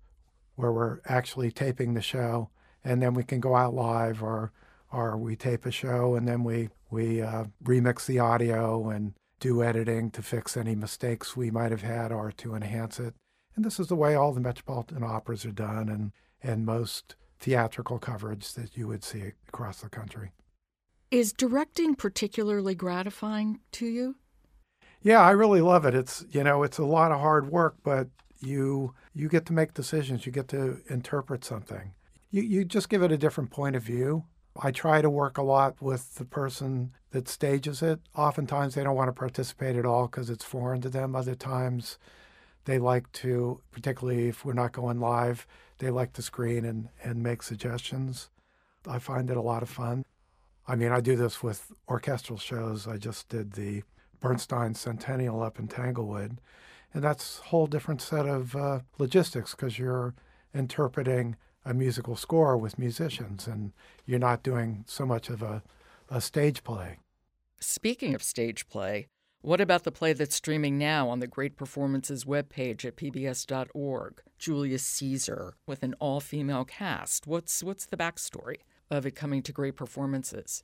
where 0.56 0.72
we're 0.72 1.02
actually 1.06 1.52
taping 1.52 1.94
the 1.94 2.02
show, 2.02 2.50
and 2.86 3.02
then 3.02 3.14
we 3.14 3.24
can 3.24 3.42
go 3.42 3.56
out 3.56 3.74
live, 3.74 4.24
or 4.24 4.54
or 4.94 5.18
we 5.18 5.36
tape 5.36 5.66
a 5.66 5.72
show 5.72 6.16
and 6.16 6.28
then 6.28 6.44
we 6.44 6.70
we 6.90 7.22
uh, 7.22 7.46
remix 7.64 8.06
the 8.06 8.20
audio 8.20 8.90
and 8.90 9.14
do 9.40 9.64
editing 9.64 10.12
to 10.12 10.22
fix 10.22 10.58
any 10.58 10.76
mistakes 10.76 11.36
we 11.36 11.50
might 11.50 11.72
have 11.72 11.82
had 11.82 12.12
or 12.12 12.32
to 12.32 12.54
enhance 12.54 13.00
it. 13.00 13.14
And 13.56 13.64
this 13.66 13.80
is 13.80 13.88
the 13.88 13.96
way 13.96 14.16
all 14.16 14.34
the 14.34 14.42
Metropolitan 14.42 15.04
operas 15.04 15.46
are 15.46 15.52
done, 15.52 15.90
and 15.90 16.12
and 16.42 16.66
most 16.66 17.16
theatrical 17.40 18.00
coverage 18.00 18.54
that 18.54 18.78
you 18.78 18.88
would 18.88 19.04
see 19.04 19.34
across 19.48 19.82
the 19.82 19.90
country. 19.90 20.32
Is 21.12 21.34
directing 21.34 21.96
particularly 21.96 22.74
gratifying 22.74 23.60
to 23.74 23.86
you? 23.86 24.16
Yeah, 25.02 25.20
I 25.20 25.32
really 25.32 25.60
love 25.60 25.86
it. 25.86 25.94
It's 25.94 26.24
you 26.32 26.42
know, 26.42 26.64
it's 26.64 26.78
a 26.78 26.86
lot 26.86 27.12
of 27.12 27.20
hard 27.20 27.52
work, 27.52 27.76
but 27.84 28.08
you 28.40 28.94
you 29.14 29.28
get 29.28 29.46
to 29.48 29.54
make 29.54 29.74
decisions. 29.74 30.26
You 30.26 30.32
get 30.32 30.48
to 30.50 30.80
interpret 30.88 31.44
something. 31.44 31.92
You 32.30 32.44
you 32.44 32.64
just 32.64 32.88
give 32.88 33.04
it 33.04 33.12
a 33.12 33.18
different 33.18 33.52
point 33.52 33.76
of 33.76 33.84
view. 33.84 34.24
I 34.62 34.72
try 34.72 35.02
to 35.02 35.10
work 35.10 35.38
a 35.38 35.44
lot 35.44 35.82
with 35.82 36.16
the 36.16 36.24
person 36.24 36.94
that 37.10 37.28
stages 37.28 37.82
it. 37.82 38.00
Oftentimes 38.16 38.76
they 38.76 38.84
don't 38.84 38.96
want 38.96 39.10
to 39.10 39.14
participate 39.14 39.76
at 39.76 39.86
all 39.86 40.08
because 40.08 40.30
it's 40.30 40.46
foreign 40.46 40.80
to 40.80 40.90
them. 40.90 41.14
Other 41.14 41.36
times 41.36 41.98
they 42.64 42.80
like 42.80 43.12
to, 43.14 43.60
particularly 43.72 44.30
if 44.30 44.46
we're 44.46 44.54
not 44.54 44.72
going 44.72 45.02
live, 45.02 45.46
they 45.80 45.90
like 45.90 46.14
to 46.14 46.22
screen 46.22 46.64
and, 46.64 46.90
and 47.04 47.24
make 47.24 47.44
suggestions. 47.44 48.30
I 48.88 49.00
find 49.00 49.30
it 49.30 49.38
a 49.38 49.42
lot 49.42 49.64
of 49.64 49.70
fun. 49.70 50.04
I 50.72 50.78
mean, 50.78 50.94
I 50.94 51.02
do 51.02 51.18
this 51.18 51.44
with 51.44 51.74
orchestral 51.90 52.40
shows. 52.40 52.88
I 52.88 52.96
just 52.96 53.28
did 53.28 53.54
the 53.54 53.84
Bernstein 54.22 54.74
Centennial 54.74 55.44
up 55.44 55.60
in 55.60 55.68
Tanglewood. 55.68 56.38
And 56.94 57.04
that's 57.04 57.40
a 57.40 57.50
whole 57.50 57.68
different 57.68 58.02
set 58.02 58.26
of 58.26 58.56
uh, 58.56 58.80
logistics 58.98 59.52
because 59.52 59.78
you're 59.78 60.14
interpreting 60.54 61.36
a 61.66 61.74
musical 61.74 62.16
score 62.16 62.56
with 62.56 62.80
musicians 62.80 63.48
and 63.48 63.74
you're 64.06 64.18
not 64.18 64.44
doing 64.44 64.86
so 64.88 65.06
much 65.06 65.30
of 65.30 65.42
a, 65.42 65.62
a 66.10 66.22
stage 66.22 66.64
play. 66.64 67.00
Speaking 67.60 68.16
of 68.16 68.24
stage 68.24 68.70
play, 68.70 69.08
what 69.42 69.60
about 69.60 69.84
the 69.84 69.92
play 69.92 70.14
that's 70.14 70.36
streaming 70.36 70.78
now 70.78 71.10
on 71.10 71.20
the 71.20 71.28
Great 71.28 71.58
Performances 71.58 72.24
webpage 72.24 72.86
at 72.86 72.96
pbs.org, 72.96 74.22
Julius 74.40 74.84
Caesar, 74.84 75.56
with 75.68 75.84
an 75.84 75.96
all-female 76.00 76.64
cast? 76.64 77.28
What's 77.28 77.62
what's 77.62 77.86
the 77.86 77.98
backstory? 77.98 78.60
Of 78.92 79.06
it 79.06 79.16
coming 79.16 79.42
to 79.44 79.52
great 79.52 79.76
performances? 79.76 80.64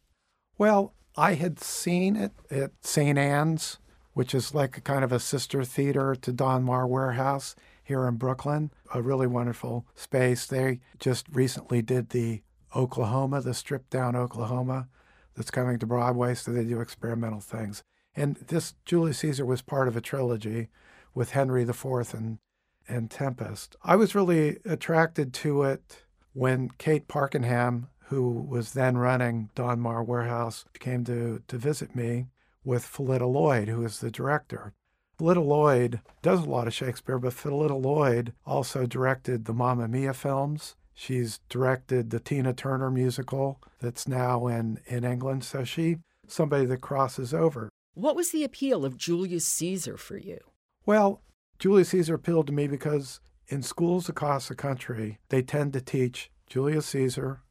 Well, 0.58 0.94
I 1.16 1.34
had 1.34 1.60
seen 1.60 2.16
it 2.16 2.34
at 2.52 2.72
St. 2.82 3.18
Ann's, 3.18 3.80
which 4.14 4.36
is 4.36 4.54
like 4.54 4.78
a 4.78 4.82
kind 4.82 5.04
of 5.04 5.12
a 5.12 5.20
sister 5.20 5.64
theater 5.64 6.14
to 6.14 6.34
Donmar 6.34 6.88
Warehouse 6.88 7.56
here 7.84 8.06
in 8.06 8.18
Brooklyn, 8.18 8.72
a 8.94 9.02
really 9.02 9.28
wonderful 9.28 9.88
space. 9.96 10.46
They 10.46 10.82
just 11.00 11.26
recently 11.32 11.82
did 11.82 12.10
the 12.10 12.44
Oklahoma, 12.76 13.42
the 13.42 13.54
stripped 13.54 13.90
down 13.90 14.16
Oklahoma 14.16 14.90
that's 15.36 15.50
coming 15.50 15.80
to 15.80 15.86
Broadway, 15.86 16.36
so 16.36 16.52
they 16.52 16.66
do 16.66 16.82
experimental 16.82 17.40
things. 17.40 17.82
And 18.14 18.36
this 18.36 18.74
Julius 18.84 19.20
Caesar 19.20 19.46
was 19.46 19.62
part 19.62 19.88
of 19.88 19.96
a 19.96 20.02
trilogy 20.02 20.68
with 21.16 21.32
Henry 21.32 21.64
IV 21.64 22.14
and 22.14 22.40
and 22.88 23.12
Tempest. 23.12 23.76
I 23.84 23.96
was 23.96 24.16
really 24.16 24.58
attracted 24.66 25.34
to 25.36 25.64
it 25.64 26.06
when 26.34 26.70
Kate 26.78 27.08
Pakenham, 27.08 27.90
who 28.10 28.32
was 28.32 28.74
then 28.74 28.98
running 28.98 29.50
Donmar 29.56 30.06
Warehouse, 30.06 30.66
came 30.80 31.04
to, 31.06 31.42
to 31.48 31.58
visit 31.58 31.96
me 31.96 32.28
with 32.64 32.86
Phyllida 32.86 33.26
Lloyd, 33.26 33.68
who 33.68 33.84
is 33.84 34.00
the 34.00 34.12
director. 34.12 34.74
Phyllida 35.18 35.42
Lloyd 35.42 36.02
does 36.22 36.42
a 36.42 36.50
lot 36.50 36.68
of 36.68 36.74
Shakespeare, 36.74 37.18
but 37.18 37.34
Phyllida 37.34 37.74
Lloyd 37.74 38.34
also 38.46 38.86
directed 38.86 39.46
the 39.46 39.54
Mamma 39.54 39.88
Mia 39.88 40.14
films. 40.14 40.76
She's 40.94 41.40
directed 41.50 42.10
the 42.10 42.20
Tina 42.20 42.54
Turner 42.54 42.92
musical 42.92 43.62
that's 43.80 44.08
now 44.08 44.48
in, 44.48 44.80
in 44.86 45.04
England. 45.04 45.44
So 45.44 45.64
she 45.64 45.98
somebody 46.28 46.66
that 46.66 46.82
crosses 46.82 47.34
over. 47.34 47.70
What 47.94 48.16
was 48.16 48.32
the 48.32 48.44
appeal 48.44 48.86
of 48.86 48.98
Julius 48.98 49.46
Caesar 49.46 49.98
for 49.98 50.18
you? 50.18 50.40
Well, 50.86 51.22
Julius 51.60 51.90
Caesar 51.90 52.16
appealed 52.16 52.48
to 52.48 52.54
me 52.54 52.68
because 52.68 53.20
in 53.48 53.64
schools 53.64 54.10
across 54.10 54.48
the 54.48 54.56
country, 54.56 55.20
they 55.30 55.42
tend 55.42 55.74
to 55.74 55.82
teach 55.82 56.30
Julius 56.48 56.86
Caesar, 56.88 57.42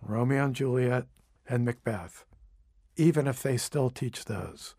Romeo 0.00 0.44
and 0.46 0.54
Juliet, 0.54 1.06
and 1.48 1.64
Macbeth, 1.64 2.24
even 2.96 3.26
if 3.26 3.42
they 3.42 3.56
still 3.56 3.90
teach 3.90 4.24
those. 4.24 4.74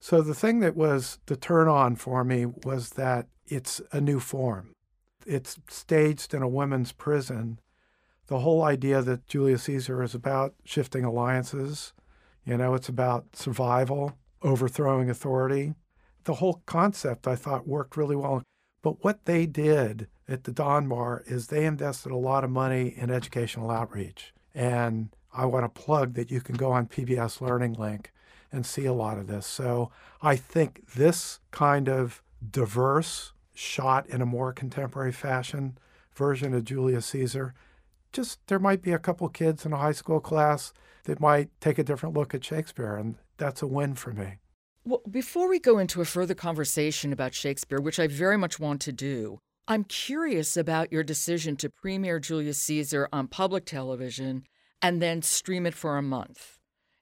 So 0.00 0.20
the 0.20 0.34
thing 0.34 0.60
that 0.60 0.76
was 0.76 1.18
the 1.26 1.36
turn 1.36 1.68
on 1.68 1.96
for 1.96 2.24
me 2.24 2.46
was 2.46 2.90
that 2.90 3.28
it's 3.46 3.80
a 3.92 4.00
new 4.00 4.20
form. 4.20 4.74
It's 5.26 5.58
staged 5.68 6.34
in 6.34 6.42
a 6.42 6.48
women's 6.48 6.92
prison. 6.92 7.60
The 8.26 8.40
whole 8.40 8.62
idea 8.62 9.02
that 9.02 9.26
Julius 9.26 9.64
Caesar 9.64 10.02
is 10.02 10.14
about 10.14 10.54
shifting 10.64 11.04
alliances, 11.04 11.92
You 12.44 12.56
know, 12.56 12.74
it's 12.74 12.88
about 12.88 13.36
survival, 13.36 14.18
overthrowing 14.42 15.08
authority. 15.08 15.74
The 16.24 16.34
whole 16.34 16.62
concept 16.66 17.28
I 17.28 17.36
thought 17.36 17.68
worked 17.68 17.96
really 17.96 18.16
well. 18.16 18.42
But 18.82 19.04
what 19.04 19.24
they 19.26 19.46
did 19.46 20.08
at 20.28 20.44
the 20.44 20.52
Donmar 20.52 21.22
is 21.30 21.46
they 21.46 21.64
invested 21.64 22.12
a 22.12 22.16
lot 22.16 22.44
of 22.44 22.50
money 22.50 22.94
in 22.96 23.10
educational 23.10 23.70
outreach. 23.70 24.32
And 24.54 25.10
I 25.32 25.46
want 25.46 25.64
to 25.64 25.80
plug 25.80 26.14
that 26.14 26.30
you 26.30 26.40
can 26.40 26.56
go 26.56 26.72
on 26.72 26.86
PBS 26.86 27.40
Learning 27.40 27.72
Link 27.72 28.12
and 28.50 28.66
see 28.66 28.84
a 28.84 28.92
lot 28.92 29.18
of 29.18 29.26
this. 29.26 29.46
So 29.46 29.90
I 30.20 30.36
think 30.36 30.86
this 30.94 31.40
kind 31.50 31.88
of 31.88 32.22
diverse, 32.50 33.32
shot 33.54 34.06
in 34.06 34.22
a 34.22 34.26
more 34.26 34.52
contemporary 34.52 35.12
fashion 35.12 35.78
version 36.14 36.54
of 36.54 36.64
Julius 36.64 37.06
Caesar, 37.06 37.54
just 38.12 38.46
there 38.46 38.58
might 38.58 38.82
be 38.82 38.92
a 38.92 38.98
couple 38.98 39.28
kids 39.28 39.64
in 39.64 39.72
a 39.72 39.78
high 39.78 39.92
school 39.92 40.20
class 40.20 40.72
that 41.04 41.20
might 41.20 41.48
take 41.60 41.78
a 41.78 41.84
different 41.84 42.14
look 42.14 42.34
at 42.34 42.44
Shakespeare, 42.44 42.96
and 42.96 43.16
that's 43.38 43.62
a 43.62 43.66
win 43.66 43.94
for 43.94 44.12
me. 44.12 44.38
Well, 44.84 45.02
before 45.10 45.48
we 45.48 45.58
go 45.58 45.78
into 45.78 46.00
a 46.00 46.04
further 46.04 46.34
conversation 46.34 47.12
about 47.12 47.34
Shakespeare, 47.34 47.80
which 47.80 47.98
I 47.98 48.06
very 48.06 48.36
much 48.36 48.58
want 48.58 48.80
to 48.82 48.92
do, 48.92 49.38
I'm 49.68 49.84
curious 49.84 50.56
about 50.56 50.92
your 50.92 51.04
decision 51.04 51.56
to 51.56 51.70
premiere 51.70 52.18
Julius 52.18 52.58
Caesar 52.58 53.08
on 53.12 53.28
public 53.28 53.64
television 53.64 54.44
and 54.80 55.00
then 55.00 55.22
stream 55.22 55.66
it 55.66 55.74
for 55.74 55.96
a 55.96 56.02
month. 56.02 56.58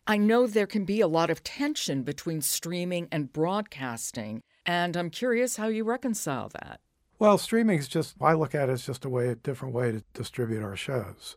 I 0.06 0.18
know 0.18 0.46
there 0.46 0.66
can 0.66 0.84
be 0.84 1.00
a 1.00 1.08
lot 1.08 1.30
of 1.30 1.42
tension 1.42 2.02
between 2.02 2.42
streaming 2.42 3.08
and 3.10 3.32
broadcasting, 3.32 4.42
and 4.66 4.94
I'm 4.94 5.08
curious 5.08 5.56
how 5.56 5.68
you 5.68 5.84
reconcile 5.84 6.50
that. 6.50 6.80
Well, 7.18 7.38
streaming 7.38 7.78
is 7.78 7.88
just, 7.88 8.16
I 8.20 8.34
look 8.34 8.54
at 8.54 8.68
it 8.68 8.72
as 8.72 8.84
just 8.84 9.06
a 9.06 9.08
way, 9.08 9.28
a 9.28 9.36
different 9.36 9.74
way 9.74 9.92
to 9.92 10.04
distribute 10.12 10.62
our 10.62 10.76
shows. 10.76 11.36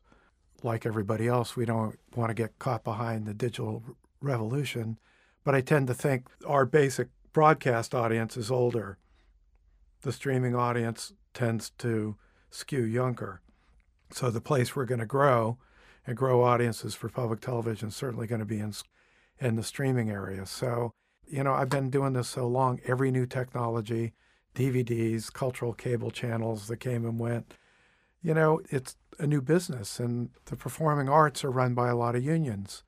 Like 0.61 0.85
everybody 0.85 1.27
else, 1.27 1.55
we 1.55 1.65
don't 1.65 1.97
want 2.15 2.31
to 2.31 2.33
get 2.33 2.59
caught 2.59 2.83
behind 2.83 3.25
the 3.25 3.33
digital 3.33 3.83
revolution, 4.21 4.97
but 5.45 5.55
I 5.55 5.61
tend 5.61 5.87
to 5.87 5.93
think 5.93 6.27
our 6.45 6.65
basic 6.65 7.07
broadcast 7.31 7.95
audience 7.95 8.35
is 8.35 8.51
older. 8.51 8.97
The 10.03 10.11
streaming 10.11 10.53
audience 10.53 11.13
tends 11.33 11.69
to 11.79 12.17
skew 12.49 12.83
younger. 12.83 13.41
So 14.11 14.29
the 14.29 14.41
place 14.41 14.75
we're 14.75 14.85
going 14.85 14.99
to 14.99 15.05
grow 15.05 15.57
and 16.05 16.17
grow 16.17 16.43
audiences 16.43 16.93
for 16.93 17.07
public 17.07 17.39
television 17.39 17.87
is 17.87 17.95
certainly 17.95 18.27
going 18.27 18.39
to 18.39 18.45
be 18.45 18.59
in, 18.59 18.73
in 19.39 19.55
the 19.55 19.63
streaming 19.63 20.09
area. 20.09 20.45
So, 20.45 20.91
you 21.25 21.41
know, 21.41 21.53
I've 21.53 21.69
been 21.69 21.89
doing 21.89 22.11
this 22.11 22.27
so 22.27 22.45
long, 22.47 22.81
every 22.85 23.11
new 23.11 23.25
technology, 23.25 24.11
DVDs, 24.53 25.31
cultural 25.31 25.73
cable 25.73 26.11
channels 26.11 26.67
that 26.67 26.77
came 26.77 27.05
and 27.05 27.17
went. 27.17 27.53
You 28.21 28.33
know, 28.33 28.59
it's 28.69 28.97
a 29.19 29.25
new 29.25 29.41
business, 29.41 30.01
and 30.01 30.31
the 30.45 30.57
performing 30.57 31.07
arts 31.07 31.45
are 31.45 31.51
run 31.51 31.73
by 31.73 31.87
a 31.87 31.95
lot 31.95 32.15
of 32.15 32.25
unions. 32.25 32.83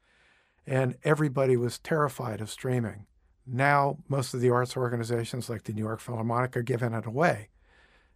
And 0.68 0.98
everybody 1.06 1.56
was 1.56 1.80
terrified 1.80 2.42
of 2.42 2.50
streaming. 2.50 3.06
Now, 3.48 3.98
most 4.10 4.34
of 4.34 4.42
the 4.42 4.50
arts 4.50 4.76
organizations, 4.76 5.50
like 5.50 5.64
the 5.64 5.74
New 5.74 5.84
York 5.84 6.00
Philharmonic, 6.00 6.58
are 6.58 6.64
giving 6.64 6.94
it 6.94 7.06
away. 7.06 7.50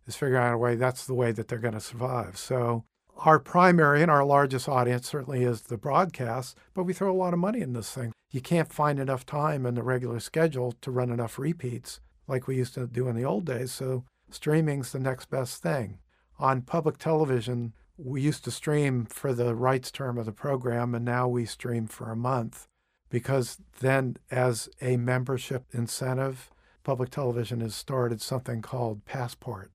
Is 0.08 0.16
figuring 0.16 0.44
out 0.44 0.56
a 0.56 0.58
way 0.58 0.76
that's 0.76 1.06
the 1.06 1.14
way 1.14 1.32
that 1.32 1.48
they're 1.48 1.60
going 1.60 1.76
to 1.76 1.80
survive. 1.80 2.36
So, 2.36 2.86
our 3.18 3.38
primary 3.38 4.02
and 4.02 4.10
our 4.10 4.24
largest 4.24 4.68
audience 4.68 5.08
certainly 5.08 5.44
is 5.44 5.64
the 5.64 5.78
broadcast, 5.78 6.58
but 6.74 6.86
we 6.86 6.94
throw 6.94 7.12
a 7.12 7.14
lot 7.14 7.34
of 7.34 7.40
money 7.40 7.60
in 7.60 7.74
this 7.74 7.92
thing. 7.92 8.14
You 8.32 8.42
can't 8.42 8.72
find 8.72 8.98
enough 8.98 9.26
time 9.26 9.66
in 9.66 9.76
the 9.76 9.84
regular 9.84 10.20
schedule 10.20 10.72
to 10.82 10.90
run 10.90 11.12
enough 11.12 11.38
repeats 11.38 12.00
like 12.28 12.48
we 12.48 12.56
used 12.56 12.76
to 12.76 12.88
do 12.88 13.08
in 13.08 13.16
the 13.16 13.26
old 13.26 13.46
days. 13.46 13.72
So 13.72 14.06
streaming's 14.32 14.94
the 14.94 15.00
next 15.00 15.30
best 15.30 15.62
thing. 15.62 16.00
On 16.40 16.62
public 16.62 16.98
television, 16.98 17.74
we 17.98 18.22
used 18.22 18.46
to 18.46 18.52
stream 18.52 19.06
for 19.06 19.34
the 19.34 19.54
rights 19.54 19.92
term 19.92 20.18
of 20.18 20.26
the 20.26 20.32
program, 20.32 20.96
and 20.96 21.04
now 21.04 21.28
we 21.28 21.46
stream 21.46 21.88
for 21.88 22.10
a 22.10 22.16
month 22.16 22.69
because 23.10 23.58
then, 23.80 24.18
as 24.30 24.70
a 24.82 24.98
membership 24.98 25.66
incentive, 25.72 26.52
public 26.84 27.10
television 27.10 27.62
has 27.62 27.76
started 27.76 28.22
something 28.22 28.62
called 28.62 29.06
Passport, 29.06 29.72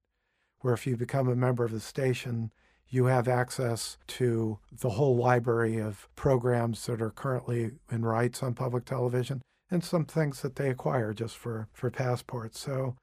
where 0.61 0.75
if 0.75 0.87
you 0.87 0.97
become 0.97 1.29
a 1.29 1.37
member 1.37 1.64
of 1.64 1.73
the 1.73 1.81
station, 1.81 2.51
you 2.88 3.07
have 3.07 3.27
access 3.27 3.99
to 4.07 4.59
the 4.70 4.90
whole 4.90 5.16
library 5.16 5.79
of 5.79 6.09
programs 6.14 6.85
that 6.87 7.03
are 7.03 7.11
currently 7.11 7.73
in 7.90 8.05
rights 8.05 8.42
on 8.42 8.55
public 8.55 8.85
television 8.85 9.42
and 9.70 9.83
some 9.83 10.05
things 10.05 10.42
that 10.42 10.57
they 10.57 10.70
acquire 10.70 11.12
just 11.12 11.37
for, 11.37 11.68
for 11.73 11.90
passports. 11.90 12.61
So, 12.61 12.97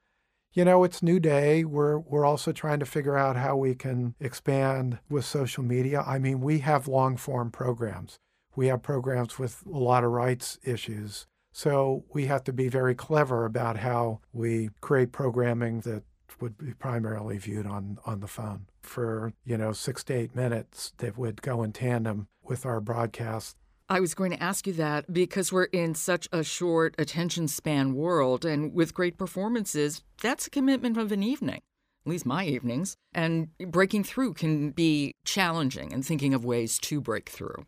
you 0.53 0.63
know, 0.65 0.83
it's 0.83 1.03
new 1.03 1.19
day. 1.19 1.63
We're 1.63 1.97
we're 1.97 2.25
also 2.25 2.51
trying 2.51 2.79
to 2.79 2.85
figure 2.85 3.17
out 3.17 3.37
how 3.37 3.55
we 3.55 3.75
can 3.75 4.15
expand 4.19 4.99
with 5.09 5.25
social 5.25 5.63
media. 5.63 6.03
I 6.05 6.19
mean, 6.19 6.41
we 6.41 6.59
have 6.59 6.87
long 6.87 7.17
form 7.17 7.51
programs. 7.51 8.19
We 8.55 8.67
have 8.67 8.81
programs 8.81 9.39
with 9.39 9.63
a 9.65 9.77
lot 9.77 10.03
of 10.03 10.11
rights 10.11 10.59
issues. 10.63 11.27
So 11.53 12.05
we 12.13 12.27
have 12.27 12.43
to 12.45 12.53
be 12.53 12.69
very 12.69 12.95
clever 12.95 13.45
about 13.45 13.77
how 13.77 14.21
we 14.31 14.69
create 14.79 15.11
programming 15.11 15.81
that 15.81 16.03
would 16.39 16.57
be 16.57 16.73
primarily 16.73 17.37
viewed 17.37 17.67
on, 17.67 17.97
on 18.05 18.21
the 18.21 18.27
phone 18.27 18.67
for, 18.81 19.33
you 19.45 19.57
know, 19.57 19.73
six 19.73 20.03
to 20.05 20.13
eight 20.13 20.35
minutes 20.35 20.93
that 20.97 21.17
would 21.17 21.41
go 21.41 21.61
in 21.61 21.71
tandem 21.71 22.27
with 22.43 22.65
our 22.65 22.79
broadcast 22.79 23.57
I 23.91 23.99
was 23.99 24.13
going 24.13 24.31
to 24.31 24.41
ask 24.41 24.67
you 24.67 24.73
that 24.75 25.11
because 25.11 25.51
we're 25.51 25.65
in 25.65 25.95
such 25.95 26.29
a 26.31 26.45
short 26.45 26.95
attention 26.97 27.49
span 27.49 27.93
world, 27.93 28.45
and 28.45 28.73
with 28.73 28.93
great 28.93 29.17
performances, 29.17 30.01
that's 30.21 30.47
a 30.47 30.49
commitment 30.49 30.95
of 30.95 31.11
an 31.11 31.21
evening, 31.21 31.59
at 32.05 32.09
least 32.09 32.25
my 32.25 32.45
evenings. 32.45 32.95
And 33.13 33.49
breaking 33.59 34.05
through 34.05 34.35
can 34.35 34.69
be 34.69 35.11
challenging 35.25 35.91
and 35.91 36.05
thinking 36.05 36.33
of 36.33 36.45
ways 36.45 36.79
to 36.83 37.01
break 37.01 37.27
through. 37.27 37.65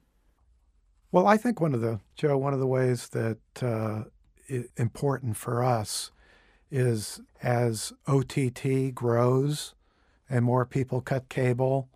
Well, 1.13 1.27
I 1.27 1.37
think 1.37 1.61
one 1.61 1.73
of 1.73 1.81
the, 1.81 1.99
Joe, 2.15 2.37
one 2.37 2.53
of 2.53 2.59
the 2.59 2.67
ways 2.67 3.09
that 3.09 3.37
uh, 3.61 4.05
important 4.75 5.37
for 5.37 5.63
us 5.63 6.11
is 6.69 7.21
as 7.41 7.93
OTT 8.07 8.93
grows 8.93 9.75
and 10.29 10.43
more 10.43 10.65
people 10.65 10.99
cut 10.99 11.29
cable 11.29 11.87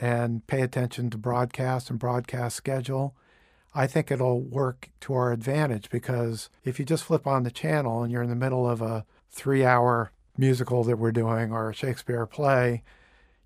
and 0.00 0.46
pay 0.46 0.62
attention 0.62 1.10
to 1.10 1.18
broadcast 1.18 1.90
and 1.90 1.98
broadcast 1.98 2.56
schedule 2.56 3.14
I 3.78 3.86
think 3.86 4.10
it'll 4.10 4.40
work 4.40 4.88
to 5.00 5.12
our 5.12 5.32
advantage 5.32 5.90
because 5.90 6.48
if 6.64 6.78
you 6.78 6.86
just 6.86 7.04
flip 7.04 7.26
on 7.26 7.42
the 7.42 7.50
channel 7.50 8.02
and 8.02 8.10
you're 8.10 8.22
in 8.22 8.30
the 8.30 8.34
middle 8.34 8.66
of 8.66 8.80
a 8.80 9.04
three 9.30 9.66
hour 9.66 10.12
musical 10.38 10.82
that 10.84 10.96
we're 10.96 11.12
doing 11.12 11.52
or 11.52 11.68
a 11.68 11.74
Shakespeare 11.74 12.24
play, 12.24 12.82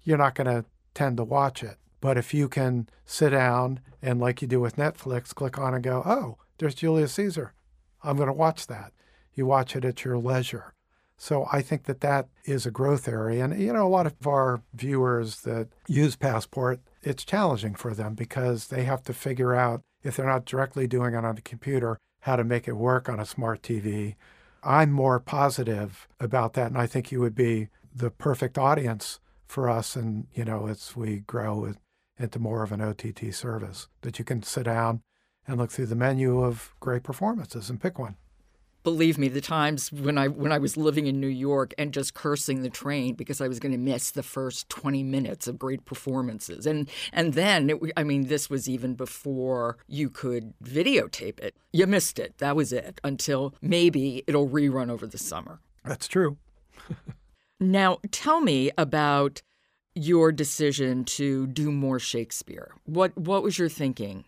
you're 0.04 0.16
not 0.16 0.36
going 0.36 0.46
to 0.46 0.64
tend 0.94 1.16
to 1.16 1.24
watch 1.24 1.64
it. 1.64 1.78
But 2.00 2.16
if 2.16 2.32
you 2.32 2.48
can 2.48 2.88
sit 3.04 3.30
down 3.30 3.80
and, 4.02 4.20
like 4.20 4.40
you 4.40 4.48
do 4.48 4.60
with 4.60 4.76
Netflix, 4.76 5.34
click 5.34 5.58
on 5.58 5.74
and 5.74 5.82
go, 5.82 6.02
oh, 6.06 6.38
there's 6.58 6.74
Julius 6.74 7.12
Caesar. 7.14 7.52
I'm 8.02 8.16
going 8.16 8.28
to 8.28 8.32
watch 8.32 8.66
that. 8.68 8.92
You 9.34 9.46
watch 9.46 9.76
it 9.76 9.84
at 9.84 10.04
your 10.04 10.18
leisure. 10.18 10.74
So 11.16 11.46
I 11.52 11.60
think 11.60 11.84
that 11.84 12.00
that 12.00 12.28
is 12.46 12.64
a 12.64 12.70
growth 12.70 13.06
area. 13.06 13.44
And, 13.44 13.60
you 13.60 13.72
know, 13.72 13.86
a 13.86 13.88
lot 13.88 14.06
of 14.06 14.26
our 14.26 14.62
viewers 14.72 15.42
that 15.42 15.68
use 15.86 16.16
Passport, 16.16 16.80
it's 17.02 17.24
challenging 17.24 17.74
for 17.74 17.92
them 17.92 18.14
because 18.14 18.68
they 18.68 18.84
have 18.84 19.02
to 19.02 19.12
figure 19.12 19.54
out 19.54 19.82
if 20.02 20.16
they're 20.16 20.24
not 20.24 20.46
directly 20.46 20.86
doing 20.86 21.12
it 21.12 21.24
on 21.24 21.36
a 21.36 21.42
computer, 21.42 21.98
how 22.20 22.36
to 22.36 22.44
make 22.44 22.66
it 22.66 22.72
work 22.72 23.08
on 23.08 23.20
a 23.20 23.26
smart 23.26 23.62
TV. 23.62 24.14
I'm 24.62 24.90
more 24.90 25.20
positive 25.20 26.08
about 26.18 26.54
that, 26.54 26.68
and 26.68 26.78
I 26.78 26.86
think 26.86 27.12
you 27.12 27.20
would 27.20 27.34
be 27.34 27.68
the 27.94 28.10
perfect 28.10 28.58
audience 28.58 29.20
for 29.46 29.68
us. 29.68 29.96
And 29.96 30.26
you 30.34 30.44
know, 30.44 30.68
as 30.68 30.96
we 30.96 31.20
grow 31.20 31.74
into 32.20 32.38
more 32.38 32.62
of 32.62 32.72
an 32.72 32.80
OTT 32.80 33.32
service, 33.34 33.88
that 34.02 34.18
you 34.18 34.24
can 34.24 34.42
sit 34.42 34.64
down 34.64 35.02
and 35.46 35.58
look 35.58 35.70
through 35.70 35.86
the 35.86 35.96
menu 35.96 36.42
of 36.42 36.74
great 36.80 37.02
performances 37.02 37.70
and 37.70 37.80
pick 37.80 37.98
one 37.98 38.16
believe 38.82 39.18
me, 39.18 39.28
the 39.28 39.40
times 39.40 39.92
when 39.92 40.16
I 40.16 40.28
when 40.28 40.52
I 40.52 40.58
was 40.58 40.76
living 40.76 41.06
in 41.06 41.20
New 41.20 41.28
York 41.28 41.74
and 41.76 41.92
just 41.92 42.14
cursing 42.14 42.62
the 42.62 42.70
train 42.70 43.14
because 43.14 43.40
I 43.40 43.48
was 43.48 43.58
going 43.58 43.72
to 43.72 43.78
miss 43.78 44.10
the 44.10 44.22
first 44.22 44.68
20 44.68 45.02
minutes 45.02 45.46
of 45.46 45.58
great 45.58 45.84
performances. 45.84 46.66
And 46.66 46.88
and 47.12 47.34
then 47.34 47.70
it, 47.70 47.78
I 47.96 48.04
mean 48.04 48.26
this 48.26 48.48
was 48.48 48.68
even 48.68 48.94
before 48.94 49.78
you 49.86 50.08
could 50.08 50.54
videotape 50.62 51.40
it. 51.40 51.56
You 51.72 51.86
missed 51.86 52.18
it. 52.18 52.38
That 52.38 52.56
was 52.56 52.72
it 52.72 53.00
until 53.04 53.54
maybe 53.60 54.24
it'll 54.26 54.48
rerun 54.48 54.90
over 54.90 55.06
the 55.06 55.18
summer. 55.18 55.60
That's 55.84 56.08
true. 56.08 56.36
now, 57.60 57.98
tell 58.10 58.40
me 58.40 58.70
about 58.76 59.42
your 60.02 60.32
decision 60.32 61.04
to 61.04 61.46
do 61.46 61.70
more 61.70 61.98
Shakespeare. 61.98 62.72
What 62.84 63.16
what 63.16 63.42
was 63.42 63.58
your 63.58 63.68
thinking? 63.68 64.24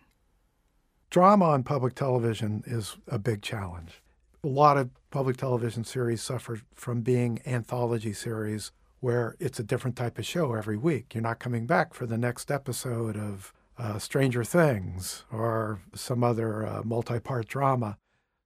Drama 1.09 1.45
on 1.45 1.63
public 1.63 1.95
television 1.95 2.63
is 2.65 2.97
a 3.07 3.19
big 3.19 3.41
challenge 3.41 4.03
a 4.43 4.49
lot 4.49 4.77
of 4.77 4.89
public 5.09 5.37
television 5.37 5.85
series 5.85 6.21
suffer 6.21 6.59
from 6.75 7.01
being 7.01 7.39
anthology 7.45 8.11
series 8.11 8.71
where 8.99 9.35
it's 9.39 9.59
a 9.59 9.63
different 9.63 9.95
type 9.95 10.17
of 10.17 10.25
show 10.25 10.53
every 10.53 10.77
week. 10.77 11.13
You're 11.13 11.23
not 11.23 11.39
coming 11.39 11.65
back 11.65 11.93
for 11.93 12.05
the 12.05 12.17
next 12.17 12.51
episode 12.51 13.15
of 13.15 13.53
uh, 13.77 13.99
Stranger 13.99 14.43
Things 14.43 15.23
or 15.31 15.81
some 15.93 16.23
other 16.23 16.65
uh, 16.65 16.81
multi 16.83 17.19
part 17.19 17.47
drama. 17.47 17.97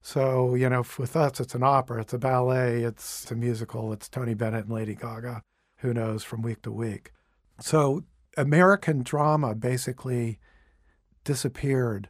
So, 0.02 0.56
you 0.56 0.70
know, 0.70 0.86
with 0.98 1.16
us, 1.16 1.40
it's 1.40 1.56
an 1.56 1.64
opera, 1.64 2.02
it's 2.02 2.14
a 2.14 2.20
ballet, 2.20 2.84
it's 2.84 3.30
a 3.30 3.36
musical, 3.36 3.92
it's 3.92 4.08
Tony 4.08 4.36
Bennett 4.36 4.66
and 4.66 4.74
Lady 4.74 4.96
Gaga, 4.96 5.42
who 5.78 5.94
knows, 5.94 6.24
from 6.24 6.42
week 6.42 6.62
to 6.62 6.72
week. 6.72 7.12
So, 7.60 8.04
American 8.38 9.02
drama 9.02 9.56
basically 9.56 10.40
disappeared 11.24 12.10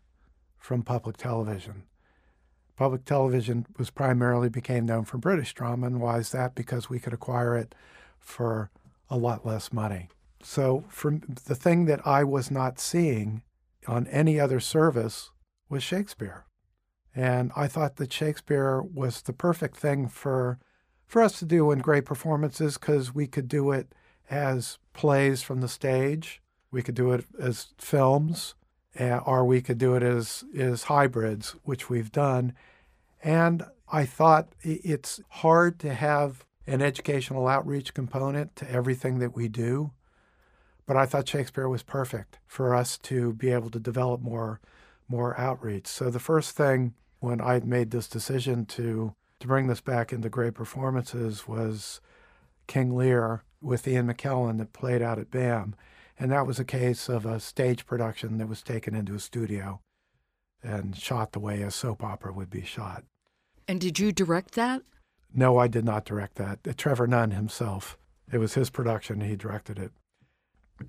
from 0.58 0.84
public 0.84 1.18
television. 1.18 1.84
Public 2.76 3.06
television 3.06 3.66
was 3.78 3.90
primarily 3.90 4.50
became 4.50 4.86
known 4.86 5.06
for 5.06 5.18
British 5.18 5.54
drama, 5.54 5.88
and 5.88 6.02
why 6.02 6.18
is 6.18 6.32
that? 6.32 6.54
Because 6.54 6.90
we 6.90 7.00
could 7.00 7.14
acquire 7.14 7.58
it 7.58 7.74
for 8.20 8.70
a 9.10 9.18
lot 9.18 9.46
less 9.46 9.72
money. 9.72 10.10
So, 10.44 10.84
from 10.90 11.22
the 11.46 11.56
thing 11.56 11.86
that 11.86 12.06
I 12.06 12.24
was 12.24 12.52
not 12.52 12.80
seeing 12.80 13.42
on 13.88 14.06
any 14.08 14.40
other 14.40 14.60
service 14.60 15.32
was 15.70 15.82
Shakespeare, 15.82 16.46
and 17.16 17.52
I 17.56 17.68
thought 17.68 17.96
that 17.96 18.14
Shakespeare 18.14 18.82
was 18.82 19.22
the 19.22 19.34
perfect 19.34 19.78
thing 19.78 20.08
for 20.08 20.60
for 21.08 21.22
us 21.22 21.40
to 21.40 21.46
do 21.46 21.72
in 21.72 21.80
great 21.80 22.04
performances 22.04 22.78
because 22.78 23.16
we 23.16 23.28
could 23.28 23.48
do 23.48 23.72
it 23.72 23.94
as 24.30 24.78
plays 24.94 25.42
from 25.42 25.62
the 25.62 25.68
stage, 25.68 26.42
we 26.72 26.82
could 26.82 26.96
do 26.96 27.12
it 27.12 27.26
as 27.40 27.68
films, 27.78 28.56
uh, 29.00 29.18
or 29.26 29.46
we 29.46 29.62
could 29.62 29.78
do 29.78 29.96
it 29.96 30.04
as 30.04 30.44
as 30.58 30.84
hybrids, 30.84 31.56
which 31.64 31.90
we've 31.90 32.12
done. 32.12 32.54
And 33.24 33.64
I 33.92 34.06
thought 34.06 34.50
it's 34.62 35.22
hard 35.30 35.80
to 35.80 35.94
have 35.94 36.46
an 36.66 36.82
educational 36.82 37.48
outreach 37.48 37.94
component 37.94 38.56
to 38.58 38.70
everything 38.70 39.20
that 39.20 39.36
we 39.36 39.48
do, 39.48 39.92
but 40.86 40.98
I 40.98 41.06
thought 41.06 41.30
Shakespeare 41.30 41.70
was 41.70 41.84
perfect 41.84 42.40
for 42.46 42.76
us 42.76 42.98
to 43.00 43.34
be 43.34 43.52
able 43.52 43.70
to 43.70 43.80
develop 43.80 44.22
more 44.22 44.60
more 45.08 45.40
outreach. 45.40 45.88
So 45.88 46.10
the 46.10 46.20
first 46.20 46.52
thing 46.52 46.94
when 47.20 47.40
I 47.40 47.60
made 47.62 47.92
this 47.92 48.08
decision 48.08 48.66
to 48.66 49.14
to 49.40 49.48
bring 49.48 49.68
this 49.68 49.82
back 49.82 50.12
into 50.12 50.30
great 50.30 50.54
performances 50.54 51.48
was 51.48 52.02
King 52.66 52.96
Lear 52.96 53.44
with 53.62 53.88
Ian 53.88 54.08
McKellen 54.08 54.58
that 54.58 54.74
played 54.74 55.02
out 55.02 55.20
at 55.20 55.32
BAM. 55.32 55.76
And 56.20 56.32
that 56.32 56.48
was 56.48 56.60
a 56.60 56.66
case 56.66 57.10
of 57.10 57.26
a 57.26 57.40
stage 57.40 57.86
production 57.86 58.38
that 58.38 58.48
was 58.48 58.62
taken 58.62 58.96
into 58.96 59.14
a 59.14 59.20
studio 59.20 59.82
and 60.64 60.98
shot 60.98 61.32
the 61.32 61.40
way 61.40 61.62
a 61.62 61.72
soap 61.72 62.04
opera 62.04 62.34
would 62.34 62.50
be 62.50 62.64
shot. 62.64 63.04
And 63.68 63.80
did 63.80 64.00
you 64.00 64.12
direct 64.12 64.56
that? 64.56 64.82
No, 65.34 65.58
I 65.58 65.68
did 65.68 65.86
not 65.86 66.06
direct 66.06 66.36
that. 66.36 66.60
Uh, 66.68 66.74
Trevor 66.76 67.08
Nunn 67.08 67.32
himself. 67.32 67.98
It 68.32 68.40
was 68.40 68.56
his 68.56 68.70
production. 68.70 69.22
He 69.22 69.36
directed 69.36 69.78
it. 69.78 69.92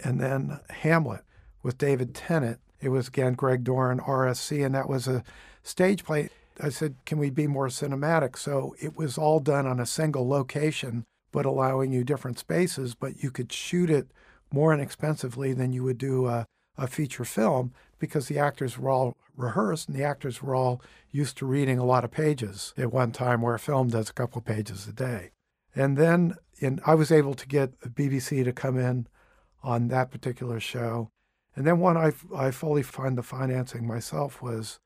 And 0.02 0.20
then 0.20 0.60
Hamlet 0.70 1.22
with 1.62 1.78
David 1.78 2.14
Tennant. 2.14 2.60
It 2.80 2.90
was 2.90 3.08
again 3.08 3.34
Greg 3.34 3.64
Doran, 3.64 3.98
RSC, 3.98 4.64
and 4.64 4.74
that 4.74 4.88
was 4.88 5.08
a 5.08 5.24
stage 5.62 6.04
play. 6.04 6.30
I 6.60 6.70
said, 6.70 6.96
can 7.06 7.18
we 7.18 7.30
be 7.30 7.46
more 7.46 7.68
cinematic? 7.68 8.36
So 8.36 8.74
it 8.80 8.96
was 8.96 9.18
all 9.18 9.40
done 9.40 9.66
on 9.66 9.78
a 9.80 9.86
single 9.86 10.28
location, 10.28 11.04
but 11.32 11.46
allowing 11.46 11.92
you 11.92 12.04
different 12.04 12.38
spaces, 12.38 12.94
but 12.94 13.22
you 13.22 13.30
could 13.30 13.52
shoot 13.52 13.90
it 13.90 14.08
more 14.52 14.72
inexpensively 14.72 15.52
than 15.52 15.72
you 15.72 15.84
would 15.84 15.98
do 15.98 16.26
a, 16.26 16.46
a 16.76 16.86
feature 16.86 17.24
film 17.24 17.72
because 17.98 18.28
the 18.28 18.38
actors 18.38 18.78
were 18.78 18.90
all 18.90 19.16
rehearsed 19.36 19.88
and 19.88 19.96
the 19.96 20.04
actors 20.04 20.42
were 20.42 20.54
all 20.54 20.80
used 21.10 21.36
to 21.36 21.46
reading 21.46 21.78
a 21.78 21.84
lot 21.84 22.04
of 22.04 22.10
pages 22.10 22.72
at 22.76 22.92
one 22.92 23.12
time 23.12 23.42
where 23.42 23.54
a 23.54 23.58
film 23.58 23.88
does 23.88 24.10
a 24.10 24.14
couple 24.14 24.40
pages 24.40 24.86
a 24.86 24.92
day. 24.92 25.30
And 25.74 25.96
then 25.96 26.36
in, 26.58 26.80
I 26.86 26.94
was 26.94 27.12
able 27.12 27.34
to 27.34 27.46
get 27.46 27.80
the 27.80 27.88
BBC 27.88 28.44
to 28.44 28.52
come 28.52 28.78
in 28.78 29.06
on 29.62 29.88
that 29.88 30.10
particular 30.10 30.60
show. 30.60 31.10
And 31.54 31.66
then 31.66 31.78
one 31.78 31.96
I, 31.96 32.12
I 32.34 32.50
fully 32.50 32.82
fund 32.82 33.18
the 33.18 33.22
financing 33.22 33.86
myself 33.86 34.40
was 34.40 34.78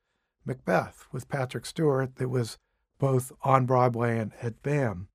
Macbeth 0.45 1.05
with 1.11 1.29
Patrick 1.29 1.65
Stewart 1.65 2.15
that 2.17 2.29
was 2.29 2.57
both 2.99 3.31
on 3.43 3.65
Broadway 3.65 4.17
and 4.17 4.31
at 4.41 4.61
BAM. 4.63 5.07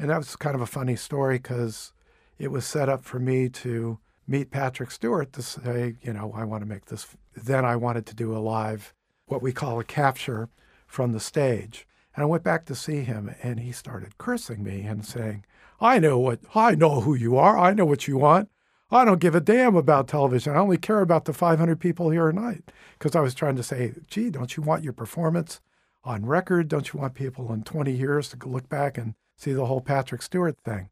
And 0.00 0.08
that 0.08 0.16
was 0.16 0.34
kind 0.34 0.54
of 0.54 0.62
a 0.62 0.66
funny 0.66 0.96
story 0.96 1.36
because 1.36 1.92
it 2.38 2.50
was 2.50 2.64
set 2.64 2.88
up 2.88 3.04
for 3.04 3.18
me 3.18 3.50
to 3.50 3.98
meet 4.26 4.50
Patrick 4.50 4.90
Stewart 4.90 5.30
to 5.34 5.42
say, 5.42 5.96
you 6.00 6.14
know, 6.14 6.32
I 6.34 6.44
want 6.44 6.62
to 6.62 6.68
make 6.68 6.86
this. 6.86 7.06
Then 7.36 7.66
I 7.66 7.76
wanted 7.76 8.06
to 8.06 8.14
do 8.14 8.34
a 8.34 8.38
live, 8.38 8.94
what 9.26 9.42
we 9.42 9.52
call 9.52 9.78
a 9.78 9.84
capture 9.84 10.48
from 10.86 11.12
the 11.12 11.20
stage. 11.20 11.86
And 12.16 12.22
I 12.22 12.26
went 12.26 12.42
back 12.42 12.64
to 12.64 12.74
see 12.74 13.02
him 13.02 13.34
and 13.42 13.60
he 13.60 13.72
started 13.72 14.16
cursing 14.16 14.64
me 14.64 14.80
and 14.84 15.04
saying, 15.04 15.44
I 15.82 15.98
know 15.98 16.18
what, 16.18 16.40
I 16.54 16.74
know 16.74 17.02
who 17.02 17.14
you 17.14 17.36
are. 17.36 17.58
I 17.58 17.74
know 17.74 17.84
what 17.84 18.08
you 18.08 18.16
want. 18.16 18.48
I 18.90 19.04
don't 19.04 19.20
give 19.20 19.34
a 19.34 19.40
damn 19.40 19.76
about 19.76 20.08
television. 20.08 20.54
I 20.54 20.60
only 20.60 20.78
care 20.78 21.02
about 21.02 21.26
the 21.26 21.34
500 21.34 21.78
people 21.78 22.08
here 22.08 22.32
tonight. 22.32 22.72
Because 22.98 23.14
I 23.14 23.20
was 23.20 23.34
trying 23.34 23.56
to 23.56 23.62
say, 23.62 23.92
gee, 24.08 24.30
don't 24.30 24.56
you 24.56 24.62
want 24.62 24.82
your 24.82 24.94
performance 24.94 25.60
on 26.04 26.24
record? 26.24 26.68
Don't 26.68 26.90
you 26.90 27.00
want 27.00 27.12
people 27.12 27.52
in 27.52 27.64
20 27.64 27.92
years 27.92 28.30
to 28.30 28.48
look 28.48 28.70
back 28.70 28.96
and 28.96 29.12
see 29.40 29.52
the 29.52 29.66
whole 29.66 29.80
Patrick 29.80 30.22
Stewart 30.22 30.58
thing? 30.64 30.88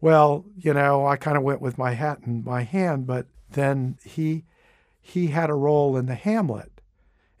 Well, 0.00 0.44
you 0.56 0.72
know, 0.72 1.06
I 1.06 1.16
kind 1.16 1.36
of 1.36 1.42
went 1.42 1.60
with 1.60 1.78
my 1.78 1.92
hat 1.92 2.20
in 2.26 2.44
my 2.44 2.62
hand, 2.62 3.06
but 3.06 3.26
then 3.50 3.98
he 4.04 4.44
he 5.00 5.28
had 5.28 5.50
a 5.50 5.54
role 5.54 5.96
in 5.96 6.06
the 6.06 6.14
Hamlet, 6.14 6.80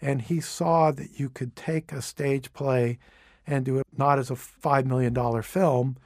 and 0.00 0.22
he 0.22 0.40
saw 0.40 0.90
that 0.92 1.18
you 1.18 1.28
could 1.28 1.56
take 1.56 1.92
a 1.92 2.00
stage 2.00 2.52
play 2.52 2.98
and 3.46 3.64
do 3.64 3.78
it 3.78 3.86
not 3.96 4.18
as 4.18 4.30
a 4.30 4.36
five 4.36 4.86
million 4.86 5.12
dollar 5.12 5.42
film, 5.42 5.96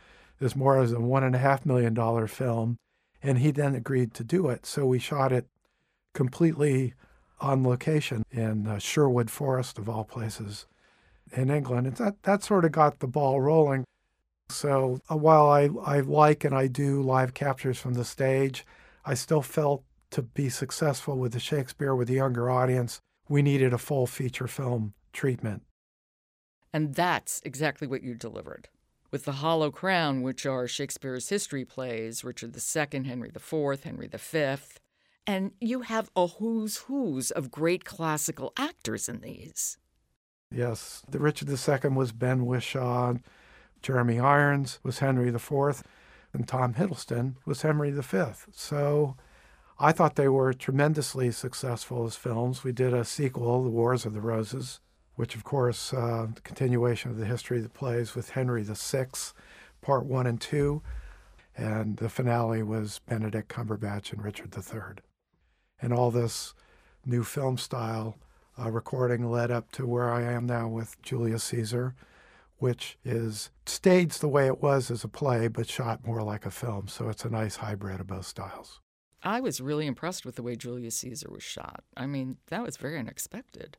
as 0.40 0.56
more 0.56 0.80
as 0.80 0.92
a 0.92 1.00
one 1.00 1.24
and 1.24 1.34
a 1.34 1.38
half 1.38 1.66
million 1.66 1.94
dollar 1.94 2.26
film, 2.26 2.78
and 3.22 3.38
he 3.38 3.50
then 3.50 3.74
agreed 3.74 4.14
to 4.14 4.24
do 4.24 4.48
it. 4.48 4.66
So 4.66 4.86
we 4.86 4.98
shot 4.98 5.32
it 5.32 5.46
completely 6.12 6.94
on 7.40 7.64
location 7.64 8.24
in 8.30 8.66
uh, 8.66 8.78
Sherwood 8.78 9.30
Forest, 9.30 9.78
of 9.78 9.88
all 9.88 10.04
places, 10.04 10.66
in 11.32 11.50
England. 11.50 11.86
And 11.86 11.96
that, 11.96 12.22
that 12.24 12.42
sort 12.42 12.64
of 12.64 12.72
got 12.72 12.98
the 12.98 13.06
ball 13.06 13.40
rolling. 13.40 13.84
So 14.50 15.00
uh, 15.10 15.16
while 15.16 15.48
I, 15.48 15.70
I 15.84 16.00
like 16.00 16.44
and 16.44 16.54
I 16.54 16.66
do 16.66 17.02
live 17.02 17.34
captures 17.34 17.78
from 17.78 17.94
the 17.94 18.04
stage, 18.04 18.66
I 19.04 19.14
still 19.14 19.42
felt 19.42 19.84
to 20.10 20.22
be 20.22 20.48
successful 20.48 21.16
with 21.16 21.32
the 21.32 21.40
Shakespeare 21.40 21.94
with 21.94 22.08
the 22.08 22.14
younger 22.14 22.50
audience, 22.50 23.00
we 23.28 23.42
needed 23.42 23.72
a 23.72 23.78
full 23.78 24.06
feature 24.06 24.48
film 24.48 24.94
treatment. 25.12 25.62
And 26.72 26.94
that's 26.94 27.40
exactly 27.44 27.86
what 27.86 28.02
you 28.02 28.14
delivered 28.14 28.68
with 29.10 29.24
The 29.24 29.32
Hollow 29.32 29.70
Crown, 29.70 30.22
which 30.22 30.46
are 30.46 30.68
Shakespeare's 30.68 31.28
history 31.28 31.64
plays, 31.64 32.22
Richard 32.22 32.56
II, 32.56 33.04
Henry 33.04 33.30
IV, 33.34 33.82
Henry 33.82 34.08
V. 34.08 34.56
And 35.26 35.52
you 35.60 35.82
have 35.82 36.10
a 36.14 36.26
who's 36.26 36.78
who's 36.78 37.30
of 37.30 37.50
great 37.50 37.84
classical 37.84 38.52
actors 38.56 39.08
in 39.08 39.20
these. 39.20 39.78
Yes, 40.52 41.02
the 41.08 41.18
Richard 41.18 41.48
II 41.48 41.90
was 41.90 42.12
Ben 42.12 42.46
Whishaw, 42.46 43.14
Jeremy 43.82 44.18
Irons 44.18 44.78
was 44.82 44.98
Henry 44.98 45.28
IV, 45.28 45.82
and 46.32 46.46
Tom 46.46 46.74
Hiddleston 46.74 47.34
was 47.44 47.62
Henry 47.62 47.90
V. 47.90 48.22
So 48.52 49.16
I 49.78 49.92
thought 49.92 50.16
they 50.16 50.28
were 50.28 50.52
tremendously 50.52 51.30
successful 51.30 52.04
as 52.04 52.14
films. 52.14 52.62
We 52.62 52.72
did 52.72 52.92
a 52.92 53.04
sequel, 53.04 53.64
The 53.64 53.70
Wars 53.70 54.04
of 54.04 54.12
the 54.12 54.20
Roses, 54.20 54.80
which, 55.16 55.34
of 55.34 55.44
course, 55.44 55.92
uh, 55.92 56.26
the 56.34 56.40
continuation 56.42 57.10
of 57.10 57.16
the 57.16 57.24
history 57.24 57.56
of 57.58 57.62
the 57.62 57.70
plays 57.70 58.14
with 58.14 58.30
Henry 58.30 58.62
VI, 58.62 59.06
part 59.80 60.04
one 60.04 60.26
and 60.26 60.40
two. 60.40 60.82
And 61.56 61.96
the 61.96 62.08
finale 62.08 62.62
was 62.62 63.00
Benedict 63.08 63.48
Cumberbatch 63.48 64.12
and 64.12 64.22
Richard 64.22 64.54
III. 64.54 65.02
And 65.80 65.92
all 65.92 66.10
this 66.10 66.54
new 67.06 67.24
film 67.24 67.56
style 67.56 68.18
uh, 68.58 68.70
recording 68.70 69.30
led 69.30 69.50
up 69.50 69.72
to 69.72 69.86
where 69.86 70.12
I 70.12 70.22
am 70.22 70.46
now 70.46 70.68
with 70.68 71.00
Julius 71.02 71.44
Caesar, 71.44 71.94
which 72.60 72.98
is 73.04 73.50
staged 73.66 74.20
the 74.20 74.28
way 74.28 74.46
it 74.46 74.62
was 74.62 74.90
as 74.90 75.02
a 75.02 75.08
play, 75.08 75.48
but 75.48 75.68
shot 75.68 76.06
more 76.06 76.22
like 76.22 76.46
a 76.46 76.50
film. 76.50 76.86
So 76.88 77.08
it's 77.08 77.24
a 77.24 77.30
nice 77.30 77.56
hybrid 77.56 78.00
of 78.00 78.06
both 78.06 78.26
styles. 78.26 78.80
I 79.22 79.40
was 79.40 79.60
really 79.60 79.86
impressed 79.86 80.24
with 80.24 80.36
the 80.36 80.42
way 80.42 80.56
Julius 80.56 80.96
Caesar 80.98 81.28
was 81.30 81.42
shot. 81.42 81.82
I 81.96 82.06
mean, 82.06 82.36
that 82.48 82.62
was 82.62 82.76
very 82.76 82.98
unexpected. 82.98 83.76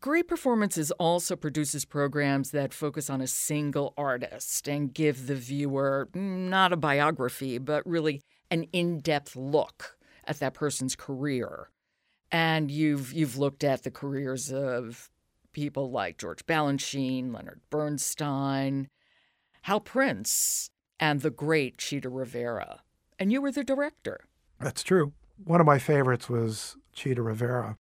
Great 0.00 0.26
Performances 0.26 0.90
also 0.92 1.36
produces 1.36 1.84
programs 1.84 2.50
that 2.50 2.74
focus 2.74 3.08
on 3.08 3.20
a 3.20 3.26
single 3.28 3.94
artist 3.96 4.68
and 4.68 4.92
give 4.92 5.28
the 5.28 5.36
viewer 5.36 6.08
mm, 6.12 6.48
not 6.48 6.72
a 6.72 6.76
biography, 6.76 7.58
but 7.58 7.86
really 7.86 8.20
an 8.50 8.64
in 8.72 9.00
depth 9.00 9.36
look 9.36 9.96
at 10.24 10.40
that 10.40 10.54
person's 10.54 10.96
career. 10.96 11.70
And 12.32 12.70
you've, 12.70 13.12
you've 13.12 13.38
looked 13.38 13.62
at 13.62 13.84
the 13.84 13.90
careers 13.92 14.52
of 14.52 15.08
people 15.52 15.90
like 15.90 16.18
George 16.18 16.44
Balanchine, 16.46 17.34
Leonard 17.34 17.60
Bernstein, 17.70 18.88
Hal 19.62 19.80
Prince, 19.80 20.70
and 20.98 21.20
the 21.20 21.30
great 21.30 21.78
Chita 21.78 22.08
Rivera. 22.08 22.80
And 23.18 23.32
you 23.32 23.40
were 23.40 23.52
the 23.52 23.64
director. 23.64 24.20
That's 24.60 24.82
true. 24.82 25.12
One 25.44 25.60
of 25.60 25.66
my 25.66 25.78
favorites 25.78 26.28
was 26.28 26.76
Chita 26.92 27.22
Rivera. 27.22 27.76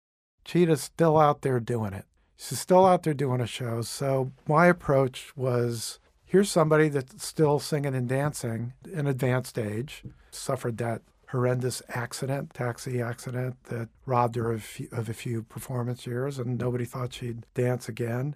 Chita's 0.45 0.81
still 0.81 1.17
out 1.17 1.41
there 1.41 1.59
doing 1.59 1.93
it. 1.93 2.05
She's 2.37 2.59
still 2.59 2.85
out 2.85 3.03
there 3.03 3.13
doing 3.13 3.41
a 3.41 3.47
show. 3.47 3.81
So 3.81 4.31
my 4.47 4.67
approach 4.67 5.35
was 5.35 5.99
here's 6.25 6.49
somebody 6.49 6.87
that's 6.87 7.25
still 7.25 7.59
singing 7.59 7.95
and 7.95 8.07
dancing 8.07 8.73
in 8.91 9.07
advanced 9.07 9.57
age, 9.59 10.03
suffered 10.31 10.77
that 10.77 11.01
horrendous 11.29 11.81
accident, 11.89 12.53
taxi 12.53 13.01
accident 13.01 13.63
that 13.65 13.89
robbed 14.05 14.35
her 14.35 14.51
of, 14.51 14.65
of 14.91 15.09
a 15.09 15.13
few 15.13 15.43
performance 15.43 16.07
years, 16.07 16.39
and 16.39 16.57
nobody 16.57 16.85
thought 16.85 17.13
she'd 17.13 17.45
dance 17.53 17.87
again. 17.87 18.35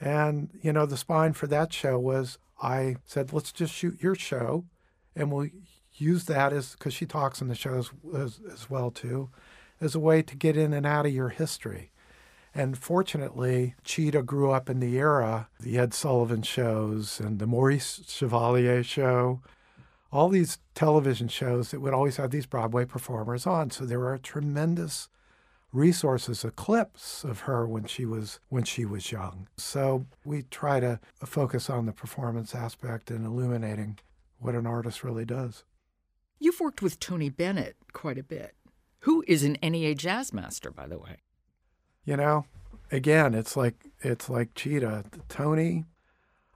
And, 0.00 0.50
you 0.60 0.72
know, 0.72 0.84
the 0.84 0.96
spine 0.96 1.32
for 1.32 1.46
that 1.46 1.72
show 1.72 1.98
was 1.98 2.38
I 2.60 2.96
said, 3.04 3.32
let's 3.32 3.52
just 3.52 3.72
shoot 3.72 4.02
your 4.02 4.14
show 4.14 4.64
and 5.14 5.30
we'll 5.30 5.48
use 5.92 6.24
that 6.24 6.52
as, 6.52 6.72
because 6.72 6.92
she 6.94 7.06
talks 7.06 7.40
in 7.40 7.48
the 7.48 7.54
shows 7.54 7.90
as, 8.16 8.40
as 8.52 8.68
well 8.68 8.90
too, 8.90 9.30
as 9.80 9.94
a 9.94 10.00
way 10.00 10.22
to 10.22 10.36
get 10.36 10.56
in 10.56 10.72
and 10.72 10.84
out 10.84 11.06
of 11.06 11.14
your 11.14 11.28
history. 11.28 11.92
And 12.52 12.78
fortunately, 12.78 13.74
Chita 13.84 14.22
grew 14.22 14.50
up 14.50 14.68
in 14.70 14.80
the 14.80 14.96
era, 14.96 15.48
the 15.60 15.78
Ed 15.78 15.94
Sullivan 15.94 16.42
shows 16.42 17.20
and 17.20 17.38
the 17.38 17.46
Maurice 17.46 18.02
Chevalier 18.08 18.82
show, 18.82 19.40
all 20.14 20.28
these 20.28 20.58
television 20.76 21.26
shows 21.26 21.72
that 21.72 21.80
would 21.80 21.92
always 21.92 22.16
have 22.18 22.30
these 22.30 22.46
Broadway 22.46 22.84
performers 22.84 23.48
on. 23.48 23.70
So 23.70 23.84
there 23.84 23.98
were 23.98 24.16
tremendous 24.16 25.08
resources, 25.72 26.44
of 26.44 26.54
clips 26.54 27.24
of 27.24 27.40
her 27.40 27.66
when 27.66 27.84
she 27.84 28.06
was 28.06 28.38
when 28.48 28.62
she 28.62 28.84
was 28.84 29.10
young. 29.10 29.48
So 29.56 30.06
we 30.24 30.42
try 30.42 30.78
to 30.78 31.00
focus 31.24 31.68
on 31.68 31.86
the 31.86 31.92
performance 31.92 32.54
aspect 32.54 33.10
and 33.10 33.26
illuminating 33.26 33.98
what 34.38 34.54
an 34.54 34.68
artist 34.68 35.02
really 35.02 35.24
does. 35.24 35.64
You've 36.38 36.60
worked 36.60 36.80
with 36.80 37.00
Tony 37.00 37.28
Bennett 37.28 37.76
quite 37.92 38.18
a 38.18 38.22
bit, 38.22 38.54
who 39.00 39.24
is 39.26 39.42
an 39.42 39.58
NEA 39.62 39.96
jazz 39.96 40.32
master, 40.32 40.70
by 40.70 40.86
the 40.86 40.98
way. 40.98 41.16
You 42.04 42.16
know, 42.16 42.44
again, 42.92 43.34
it's 43.34 43.56
like 43.56 43.90
it's 44.00 44.30
like 44.30 44.54
Chita. 44.54 45.06
Tony, 45.28 45.86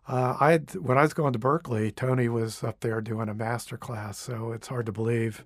uh, 0.09 0.37
I 0.41 0.57
when 0.79 0.99
I 0.99 1.03
was 1.03 1.15
going 1.15 1.33
to 1.35 1.39
Berklee, 1.39 1.95
Tony 1.95 2.29
was 2.29 2.65
up 2.65 2.81
there 2.81 3.01
doing 3.01 3.29
a 3.29 3.35
master 3.35 3.77
class. 3.77 4.19
So 4.19 4.53
it's 4.53 4.69
hard 4.69 4.87
to 4.87 4.93
believe, 4.93 5.45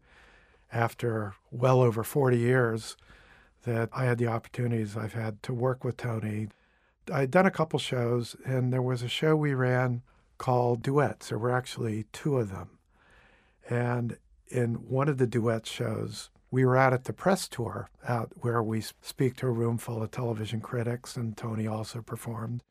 after 0.73 1.35
well 1.51 1.81
over 1.83 2.03
forty 2.03 2.39
years, 2.39 2.97
that 3.65 3.91
I 3.93 4.05
had 4.05 4.19
the 4.19 4.29
opportunities 4.29 4.97
I've 4.97 5.15
had 5.15 5.43
to 5.45 5.53
work 5.53 5.85
with 5.85 5.97
Tony. 5.97 6.49
I'd 7.13 7.33
done 7.33 7.47
a 7.47 7.51
couple 7.51 7.79
shows, 7.79 8.37
and 8.45 8.73
there 8.73 8.81
was 8.81 9.03
a 9.03 9.09
show 9.09 9.35
we 9.35 9.55
ran 9.55 10.03
called 10.39 10.83
Duets. 10.83 11.29
There 11.29 11.39
were 11.39 11.57
actually 11.57 12.07
two 12.13 12.39
of 12.39 12.51
them. 12.51 12.79
And 13.69 14.19
in 14.49 14.75
one 14.89 15.09
of 15.09 15.19
the 15.19 15.27
duet 15.27 15.67
shows, 15.67 16.31
we 16.51 16.65
were 16.65 16.77
out 16.77 16.93
at 16.93 17.05
the 17.05 17.13
press 17.13 17.49
tour 17.49 17.89
out 18.07 18.31
where 18.41 18.63
we 18.63 18.83
speak 19.01 19.37
to 19.37 19.47
a 19.47 19.51
room 19.51 19.79
full 19.79 20.03
of 20.03 20.11
television 20.11 20.61
critics, 20.61 21.17
and 21.17 21.37
Tony 21.37 21.67
also 21.67 22.03
performed. 22.03 22.63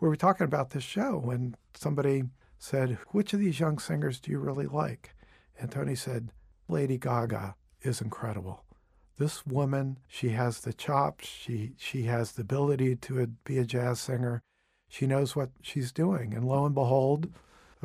We 0.00 0.08
were 0.08 0.16
talking 0.16 0.44
about 0.44 0.70
this 0.70 0.84
show 0.84 1.18
when 1.18 1.56
somebody 1.74 2.24
said, 2.58 2.98
Which 3.08 3.32
of 3.32 3.40
these 3.40 3.60
young 3.60 3.78
singers 3.78 4.20
do 4.20 4.30
you 4.30 4.38
really 4.38 4.66
like? 4.66 5.14
And 5.58 5.70
Tony 5.70 5.94
said, 5.94 6.30
Lady 6.68 6.98
Gaga 6.98 7.54
is 7.82 8.00
incredible 8.00 8.66
this 9.18 9.46
woman, 9.46 9.98
she 10.06 10.30
has 10.30 10.60
the 10.60 10.72
chops, 10.72 11.26
she 11.26 11.72
she 11.78 12.02
has 12.02 12.32
the 12.32 12.42
ability 12.42 12.96
to 12.96 13.26
be 13.44 13.58
a 13.58 13.64
jazz 13.64 14.00
singer. 14.00 14.42
She 14.88 15.06
knows 15.06 15.34
what 15.34 15.50
she's 15.62 15.90
doing. 15.90 16.34
And 16.34 16.46
lo 16.46 16.64
and 16.64 16.74
behold, 16.74 17.32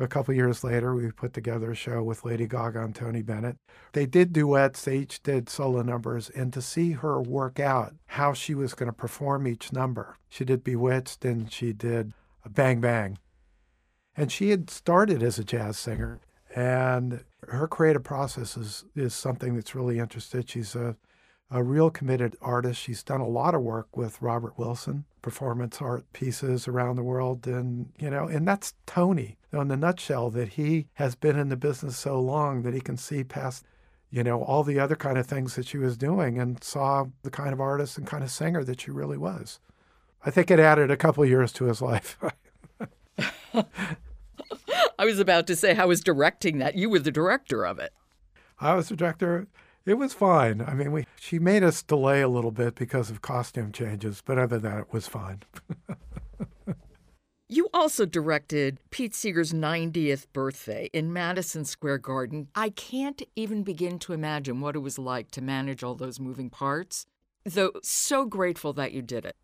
a 0.02 0.08
couple 0.08 0.34
years 0.34 0.64
later, 0.64 0.94
we 0.94 1.10
put 1.12 1.32
together 1.32 1.70
a 1.70 1.76
show 1.76 2.02
with 2.02 2.24
Lady 2.24 2.46
Gaga 2.46 2.82
and 2.82 2.94
Tony 2.94 3.22
Bennett. 3.22 3.56
They 3.92 4.06
did 4.06 4.32
duets, 4.32 4.84
they 4.84 4.98
each 4.98 5.22
did 5.22 5.48
solo 5.48 5.82
numbers, 5.82 6.28
and 6.30 6.52
to 6.52 6.60
see 6.60 6.92
her 6.92 7.20
work 7.20 7.60
out 7.60 7.94
how 8.06 8.32
she 8.32 8.54
was 8.54 8.74
going 8.74 8.88
to 8.88 8.92
perform 8.92 9.46
each 9.46 9.72
number. 9.72 10.16
She 10.28 10.44
did 10.44 10.64
Bewitched 10.64 11.24
and 11.24 11.50
she 11.52 11.72
did 11.72 12.12
Bang 12.48 12.80
Bang. 12.80 13.18
And 14.16 14.32
she 14.32 14.50
had 14.50 14.68
started 14.68 15.22
as 15.22 15.38
a 15.38 15.44
jazz 15.44 15.78
singer, 15.78 16.20
and 16.54 17.24
her 17.48 17.68
creative 17.68 18.04
process 18.04 18.56
is, 18.56 18.84
is 18.94 19.14
something 19.14 19.54
that's 19.54 19.74
really 19.74 19.98
interested. 19.98 20.50
She's 20.50 20.74
a 20.74 20.96
a 21.52 21.62
real 21.62 21.90
committed 21.90 22.34
artist. 22.40 22.80
She's 22.80 23.02
done 23.02 23.20
a 23.20 23.28
lot 23.28 23.54
of 23.54 23.60
work 23.60 23.94
with 23.96 24.22
Robert 24.22 24.58
Wilson, 24.58 25.04
performance 25.20 25.82
art 25.82 26.10
pieces 26.14 26.66
around 26.66 26.96
the 26.96 27.02
world. 27.02 27.46
And, 27.46 27.92
you 27.98 28.08
know, 28.08 28.26
and 28.26 28.48
that's 28.48 28.74
Tony, 28.86 29.36
in 29.52 29.68
the 29.68 29.76
nutshell, 29.76 30.30
that 30.30 30.50
he 30.50 30.86
has 30.94 31.14
been 31.14 31.38
in 31.38 31.50
the 31.50 31.56
business 31.56 31.98
so 31.98 32.18
long 32.18 32.62
that 32.62 32.72
he 32.72 32.80
can 32.80 32.96
see 32.96 33.22
past, 33.22 33.64
you 34.10 34.24
know, 34.24 34.42
all 34.42 34.64
the 34.64 34.80
other 34.80 34.96
kind 34.96 35.18
of 35.18 35.26
things 35.26 35.54
that 35.56 35.66
she 35.66 35.76
was 35.76 35.98
doing 35.98 36.38
and 36.38 36.64
saw 36.64 37.04
the 37.22 37.30
kind 37.30 37.52
of 37.52 37.60
artist 37.60 37.98
and 37.98 38.06
kind 38.06 38.24
of 38.24 38.30
singer 38.30 38.64
that 38.64 38.80
she 38.80 38.90
really 38.90 39.18
was. 39.18 39.60
I 40.24 40.30
think 40.30 40.50
it 40.50 40.58
added 40.58 40.90
a 40.90 40.96
couple 40.96 41.24
years 41.26 41.52
to 41.54 41.66
his 41.66 41.82
life. 41.82 42.18
I 44.98 45.04
was 45.04 45.18
about 45.18 45.46
to 45.48 45.56
say, 45.56 45.74
how 45.74 45.88
was 45.88 46.00
directing 46.00 46.58
that? 46.58 46.76
You 46.76 46.88
were 46.88 46.98
the 46.98 47.10
director 47.10 47.66
of 47.66 47.78
it. 47.78 47.92
I 48.60 48.74
was 48.74 48.88
the 48.88 48.96
director. 48.96 49.48
It 49.84 49.94
was 49.94 50.12
fine. 50.14 50.60
I 50.60 50.74
mean, 50.74 50.92
we 50.92 51.06
she 51.18 51.38
made 51.38 51.64
us 51.64 51.82
delay 51.82 52.20
a 52.20 52.28
little 52.28 52.52
bit 52.52 52.74
because 52.76 53.10
of 53.10 53.20
costume 53.20 53.72
changes, 53.72 54.22
but 54.24 54.38
other 54.38 54.58
than 54.58 54.70
that, 54.70 54.80
it 54.82 54.92
was 54.92 55.08
fine. 55.08 55.42
you 57.48 57.68
also 57.74 58.06
directed 58.06 58.78
Pete 58.90 59.14
Seeger's 59.14 59.52
90th 59.52 60.26
birthday 60.32 60.88
in 60.92 61.12
Madison 61.12 61.64
Square 61.64 61.98
Garden. 61.98 62.48
I 62.54 62.70
can't 62.70 63.22
even 63.34 63.64
begin 63.64 63.98
to 64.00 64.12
imagine 64.12 64.60
what 64.60 64.76
it 64.76 64.80
was 64.80 64.98
like 64.98 65.32
to 65.32 65.42
manage 65.42 65.82
all 65.82 65.96
those 65.96 66.20
moving 66.20 66.48
parts, 66.48 67.06
though 67.44 67.72
so 67.82 68.24
grateful 68.24 68.72
that 68.74 68.92
you 68.92 69.02
did 69.02 69.24
it. 69.24 69.36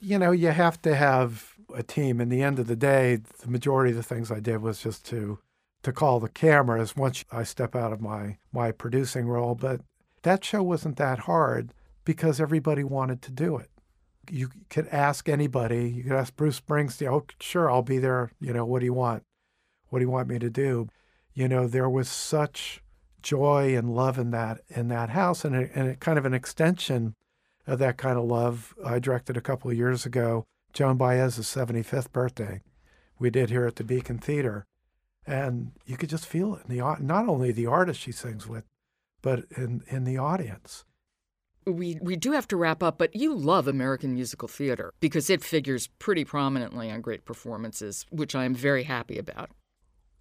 You 0.00 0.18
know, 0.18 0.32
you 0.32 0.48
have 0.48 0.82
to 0.82 0.94
have 0.94 1.54
a 1.74 1.82
team. 1.82 2.20
In 2.20 2.28
the 2.28 2.42
end 2.42 2.58
of 2.58 2.66
the 2.66 2.76
day, 2.76 3.16
the 3.40 3.48
majority 3.48 3.92
of 3.92 3.96
the 3.96 4.02
things 4.02 4.30
I 4.30 4.40
did 4.40 4.58
was 4.58 4.82
just 4.82 5.06
to 5.06 5.38
to 5.86 5.92
call 5.92 6.18
the 6.18 6.28
cameras 6.28 6.96
once 6.96 7.24
I 7.30 7.44
step 7.44 7.76
out 7.76 7.92
of 7.92 8.00
my, 8.00 8.38
my 8.52 8.72
producing 8.72 9.28
role. 9.28 9.54
But 9.54 9.82
that 10.22 10.44
show 10.44 10.60
wasn't 10.60 10.96
that 10.96 11.20
hard 11.20 11.72
because 12.04 12.40
everybody 12.40 12.82
wanted 12.82 13.22
to 13.22 13.30
do 13.30 13.56
it. 13.56 13.70
You 14.28 14.48
could 14.68 14.88
ask 14.88 15.28
anybody. 15.28 15.88
You 15.88 16.02
could 16.02 16.12
ask 16.14 16.34
Bruce 16.34 16.60
Springsteen, 16.60 17.12
oh, 17.12 17.24
sure, 17.40 17.70
I'll 17.70 17.82
be 17.82 17.98
there. 17.98 18.32
You 18.40 18.52
know, 18.52 18.64
what 18.64 18.80
do 18.80 18.84
you 18.84 18.94
want? 18.94 19.22
What 19.90 20.00
do 20.00 20.04
you 20.04 20.10
want 20.10 20.26
me 20.26 20.40
to 20.40 20.50
do? 20.50 20.88
You 21.34 21.46
know, 21.46 21.68
there 21.68 21.88
was 21.88 22.08
such 22.08 22.82
joy 23.22 23.76
and 23.76 23.94
love 23.94 24.18
in 24.18 24.32
that 24.32 24.62
in 24.68 24.88
that 24.88 25.10
house, 25.10 25.44
and 25.44 25.54
and 25.54 26.00
kind 26.00 26.18
of 26.18 26.24
an 26.24 26.34
extension 26.34 27.14
of 27.64 27.78
that 27.78 27.96
kind 27.96 28.18
of 28.18 28.24
love. 28.24 28.74
I 28.84 28.98
directed 28.98 29.36
a 29.36 29.40
couple 29.40 29.70
of 29.70 29.76
years 29.76 30.04
ago 30.04 30.46
Joan 30.72 30.96
Baez's 30.96 31.46
75th 31.46 32.10
birthday. 32.10 32.62
We 33.20 33.30
did 33.30 33.50
here 33.50 33.66
at 33.66 33.76
the 33.76 33.84
Beacon 33.84 34.18
Theater, 34.18 34.66
and 35.26 35.72
you 35.86 35.96
could 35.96 36.08
just 36.08 36.26
feel 36.26 36.54
it 36.54 36.62
in 36.68 36.76
the 36.76 36.96
not 37.00 37.28
only 37.28 37.52
the 37.52 37.66
artist 37.66 38.00
she 38.00 38.12
sings 38.12 38.46
with, 38.46 38.64
but 39.22 39.44
in 39.56 39.82
in 39.88 40.04
the 40.04 40.18
audience. 40.18 40.84
We 41.66 41.98
we 42.00 42.14
do 42.14 42.32
have 42.32 42.46
to 42.48 42.56
wrap 42.56 42.82
up, 42.82 42.96
but 42.96 43.16
you 43.16 43.34
love 43.34 43.66
American 43.66 44.14
musical 44.14 44.48
theater 44.48 44.92
because 45.00 45.28
it 45.28 45.42
figures 45.42 45.88
pretty 45.98 46.24
prominently 46.24 46.90
on 46.90 47.00
great 47.00 47.24
performances, 47.24 48.06
which 48.10 48.34
I 48.34 48.44
am 48.44 48.54
very 48.54 48.84
happy 48.84 49.18
about. 49.18 49.50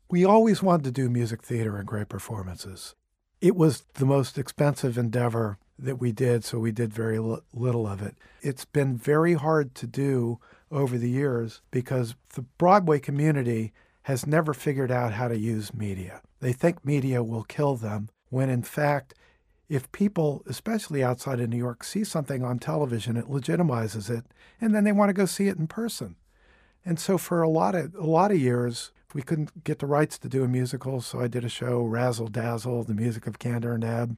We 0.10 0.26
always 0.26 0.64
wanted 0.64 0.86
to 0.86 0.92
do 0.92 1.10
music 1.10 1.44
theater 1.44 1.78
and 1.78 1.88
great 1.88 2.10
performances. 2.10 2.96
It 3.42 3.56
was 3.56 3.84
the 3.96 4.06
most 4.06 4.38
expensive 4.38 4.98
endeavor 4.98 5.60
that 5.78 6.00
we 6.00 6.12
did, 6.12 6.44
so 6.44 6.58
we 6.58 6.72
did 6.72 6.94
very 6.94 7.20
little 7.20 7.86
of 7.86 8.02
it. 8.02 8.16
It's 8.42 8.66
been 8.66 8.98
very 8.98 9.34
hard 9.34 9.76
to 9.76 9.88
do 9.88 10.40
over 10.72 10.98
the 10.98 11.10
years 11.10 11.62
because 11.70 12.16
the 12.34 12.42
Broadway 12.42 13.00
community 13.00 13.74
has 14.06 14.28
never 14.28 14.54
figured 14.54 14.92
out 14.92 15.14
how 15.14 15.28
to 15.28 15.38
use 15.38 15.74
media. 15.74 16.22
They 16.40 16.54
think 16.54 16.86
media 16.86 17.24
will 17.24 17.44
kill 17.44 17.76
them, 17.76 18.10
when 18.30 18.52
in 18.52 18.62
fact, 18.62 19.16
if 19.68 19.92
people, 19.92 20.44
especially 20.46 21.04
outside 21.04 21.40
of 21.40 21.50
New 21.50 21.58
York, 21.58 21.84
see 21.84 22.04
something 22.04 22.44
on 22.44 22.60
television, 22.60 23.18
it 23.18 23.26
legitimizes 23.26 24.16
it, 24.16 24.26
and 24.62 24.76
then 24.76 24.84
they 24.84 24.92
want 24.92 25.10
to 25.10 25.14
go 25.14 25.26
see 25.26 25.48
it 25.48 25.58
in 25.58 25.66
person. 25.66 26.18
And 26.86 27.00
so 27.00 27.18
for 27.18 27.42
a 27.42 27.50
lot 27.50 27.74
of 27.74 27.96
a 27.96 28.06
lot 28.06 28.30
of 28.30 28.40
years, 28.40 28.92
we 29.16 29.24
couldn't 29.24 29.64
get 29.64 29.80
the 29.80 29.88
rights 29.88 30.20
to 30.20 30.30
do 30.30 30.44
a 30.44 30.48
musical, 30.48 31.02
so 31.02 31.20
I 31.20 31.28
did 31.28 31.44
a 31.44 31.50
show, 31.50 31.82
Razzle 31.82 32.28
Dazzle, 32.28 32.84
the 32.84 32.94
music 32.94 33.26
of 33.26 33.40
Kander 33.40 33.74
and 33.74 33.84
Ebb. 33.84 34.18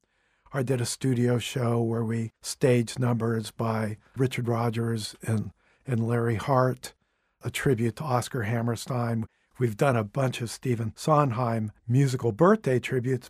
I 0.51 0.63
did 0.63 0.81
a 0.81 0.85
studio 0.85 1.39
show 1.39 1.81
where 1.81 2.03
we 2.03 2.33
staged 2.41 2.99
numbers 2.99 3.51
by 3.51 3.95
Richard 4.17 4.49
Rodgers 4.49 5.15
and, 5.25 5.51
and 5.85 6.05
Larry 6.05 6.35
Hart, 6.35 6.93
a 7.41 7.49
tribute 7.49 7.95
to 7.97 8.03
Oscar 8.03 8.43
Hammerstein. 8.43 9.27
We've 9.59 9.77
done 9.77 9.95
a 9.95 10.03
bunch 10.03 10.41
of 10.41 10.51
Stephen 10.51 10.93
Sondheim 10.95 11.71
musical 11.87 12.31
birthday 12.31 12.79
tributes. 12.79 13.29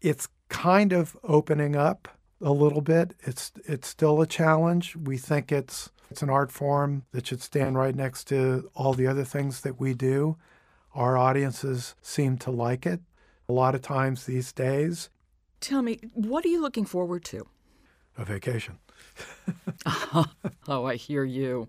It's 0.00 0.28
kind 0.48 0.92
of 0.92 1.16
opening 1.22 1.76
up 1.76 2.08
a 2.40 2.50
little 2.50 2.80
bit. 2.80 3.14
It's 3.20 3.52
it's 3.64 3.86
still 3.86 4.20
a 4.20 4.26
challenge. 4.26 4.96
We 4.96 5.18
think 5.18 5.52
it's 5.52 5.90
it's 6.10 6.22
an 6.22 6.30
art 6.30 6.50
form 6.50 7.04
that 7.12 7.26
should 7.26 7.42
stand 7.42 7.76
right 7.76 7.94
next 7.94 8.24
to 8.28 8.70
all 8.74 8.92
the 8.92 9.06
other 9.06 9.24
things 9.24 9.60
that 9.60 9.78
we 9.78 9.94
do. 9.94 10.36
Our 10.94 11.16
audiences 11.16 11.94
seem 12.02 12.38
to 12.38 12.50
like 12.50 12.86
it 12.86 13.00
a 13.48 13.52
lot 13.52 13.74
of 13.74 13.82
times 13.82 14.26
these 14.26 14.52
days. 14.52 15.10
Tell 15.60 15.82
me, 15.82 16.00
what 16.14 16.44
are 16.44 16.48
you 16.48 16.60
looking 16.60 16.86
forward 16.86 17.24
to? 17.26 17.46
A 18.16 18.24
vacation. 18.24 18.78
oh, 20.66 20.86
I 20.86 20.96
hear 20.96 21.24
you. 21.24 21.68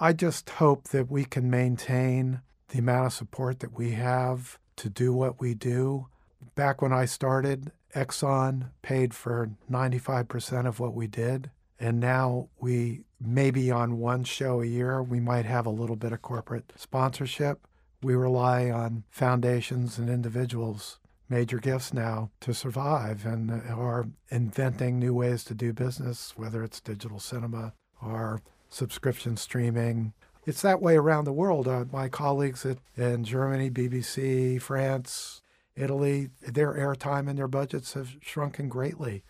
I 0.00 0.12
just 0.12 0.48
hope 0.48 0.88
that 0.88 1.10
we 1.10 1.24
can 1.24 1.50
maintain 1.50 2.40
the 2.68 2.78
amount 2.78 3.06
of 3.06 3.12
support 3.12 3.60
that 3.60 3.76
we 3.76 3.92
have 3.92 4.58
to 4.76 4.88
do 4.88 5.12
what 5.12 5.40
we 5.40 5.54
do. 5.54 6.06
Back 6.54 6.82
when 6.82 6.92
I 6.92 7.04
started, 7.04 7.72
Exxon 7.94 8.70
paid 8.82 9.14
for 9.14 9.50
95% 9.70 10.66
of 10.66 10.80
what 10.80 10.94
we 10.94 11.06
did. 11.06 11.50
And 11.80 12.00
now 12.00 12.48
we 12.60 13.04
maybe 13.20 13.70
on 13.70 13.98
one 13.98 14.24
show 14.24 14.60
a 14.60 14.66
year, 14.66 15.02
we 15.02 15.20
might 15.20 15.44
have 15.44 15.66
a 15.66 15.70
little 15.70 15.96
bit 15.96 16.12
of 16.12 16.22
corporate 16.22 16.72
sponsorship. 16.76 17.66
We 18.02 18.14
rely 18.14 18.70
on 18.70 19.04
foundations 19.10 19.98
and 19.98 20.08
individuals, 20.08 20.98
major 21.28 21.58
gifts 21.58 21.92
now 21.92 22.30
to 22.40 22.54
survive 22.54 23.26
and 23.26 23.50
are 23.50 24.06
inventing 24.30 24.98
new 24.98 25.14
ways 25.14 25.44
to 25.44 25.54
do 25.54 25.72
business, 25.72 26.34
whether 26.36 26.62
it's 26.62 26.80
digital 26.80 27.18
cinema 27.18 27.72
or 28.02 28.42
subscription 28.68 29.36
streaming. 29.36 30.12
It's 30.48 30.62
that 30.62 30.80
way 30.80 30.96
around 30.96 31.24
the 31.24 31.32
world. 31.34 31.68
Uh, 31.68 31.84
my 31.92 32.08
colleagues 32.08 32.64
at, 32.64 32.78
in 32.96 33.22
Germany, 33.22 33.68
BBC, 33.68 34.58
France, 34.62 35.42
Italy, 35.76 36.30
their 36.40 36.72
airtime 36.72 37.28
and 37.28 37.38
their 37.38 37.46
budgets 37.46 37.92
have 37.92 38.16
shrunken 38.22 38.70
greatly. 38.70 39.24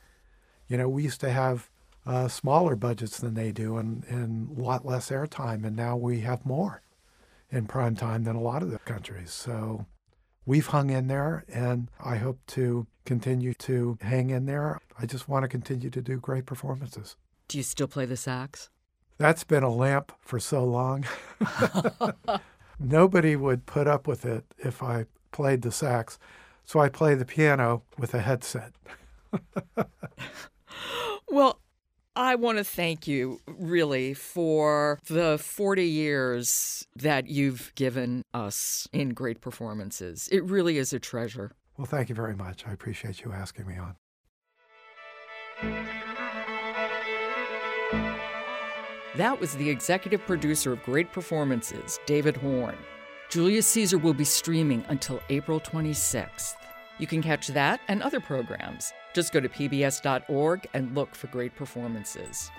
You 0.68 0.76
know, 0.76 0.88
we 0.88 1.02
used 1.02 1.20
to 1.22 1.30
have 1.30 1.70
uh, 2.06 2.28
smaller 2.28 2.76
budgets 2.76 3.18
than 3.18 3.34
they 3.34 3.50
do 3.50 3.78
and, 3.78 4.04
and 4.04 4.56
a 4.56 4.62
lot 4.62 4.86
less 4.86 5.10
airtime, 5.10 5.64
and 5.64 5.74
now 5.74 5.96
we 5.96 6.20
have 6.20 6.46
more 6.46 6.82
in 7.50 7.66
prime 7.66 7.96
time 7.96 8.22
than 8.22 8.36
a 8.36 8.40
lot 8.40 8.62
of 8.62 8.70
the 8.70 8.78
countries. 8.78 9.32
So 9.32 9.86
we've 10.46 10.68
hung 10.68 10.88
in 10.88 11.08
there, 11.08 11.44
and 11.52 11.90
I 11.98 12.18
hope 12.18 12.38
to 12.48 12.86
continue 13.04 13.54
to 13.54 13.98
hang 14.02 14.30
in 14.30 14.46
there. 14.46 14.78
I 14.96 15.04
just 15.06 15.28
want 15.28 15.42
to 15.42 15.48
continue 15.48 15.90
to 15.90 16.00
do 16.00 16.18
great 16.18 16.46
performances. 16.46 17.16
Do 17.48 17.58
you 17.58 17.64
still 17.64 17.88
play 17.88 18.04
the 18.04 18.16
sax? 18.16 18.70
That's 19.18 19.44
been 19.44 19.64
a 19.64 19.70
lamp 19.70 20.12
for 20.20 20.38
so 20.38 20.64
long. 20.64 21.04
Nobody 22.78 23.34
would 23.34 23.66
put 23.66 23.88
up 23.88 24.06
with 24.06 24.24
it 24.24 24.44
if 24.58 24.82
I 24.82 25.06
played 25.32 25.62
the 25.62 25.72
sax. 25.72 26.18
So 26.64 26.78
I 26.78 26.88
play 26.88 27.14
the 27.14 27.24
piano 27.24 27.82
with 27.98 28.14
a 28.14 28.20
headset. 28.20 28.72
well, 31.28 31.60
I 32.14 32.36
want 32.36 32.58
to 32.58 32.64
thank 32.64 33.08
you 33.08 33.40
really 33.46 34.14
for 34.14 35.00
the 35.08 35.38
40 35.38 35.84
years 35.84 36.86
that 36.94 37.28
you've 37.28 37.72
given 37.74 38.22
us 38.32 38.86
in 38.92 39.10
great 39.10 39.40
performances. 39.40 40.28
It 40.30 40.44
really 40.44 40.78
is 40.78 40.92
a 40.92 41.00
treasure. 41.00 41.52
Well, 41.76 41.86
thank 41.86 42.08
you 42.08 42.14
very 42.14 42.36
much. 42.36 42.66
I 42.66 42.72
appreciate 42.72 43.22
you 43.22 43.32
asking 43.32 43.66
me 43.66 43.76
on. 45.62 45.88
That 49.18 49.40
was 49.40 49.52
the 49.54 49.68
executive 49.68 50.24
producer 50.26 50.72
of 50.72 50.84
Great 50.84 51.10
Performances, 51.10 51.98
David 52.06 52.36
Horn. 52.36 52.76
Julius 53.28 53.66
Caesar 53.66 53.98
will 53.98 54.14
be 54.14 54.22
streaming 54.22 54.84
until 54.90 55.20
April 55.28 55.58
26th. 55.58 56.54
You 56.98 57.08
can 57.08 57.20
catch 57.20 57.48
that 57.48 57.80
and 57.88 58.00
other 58.00 58.20
programs 58.20 58.92
just 59.14 59.32
go 59.32 59.40
to 59.40 59.48
pbs.org 59.48 60.68
and 60.72 60.94
look 60.94 61.16
for 61.16 61.26
great 61.26 61.56
performances. 61.56 62.52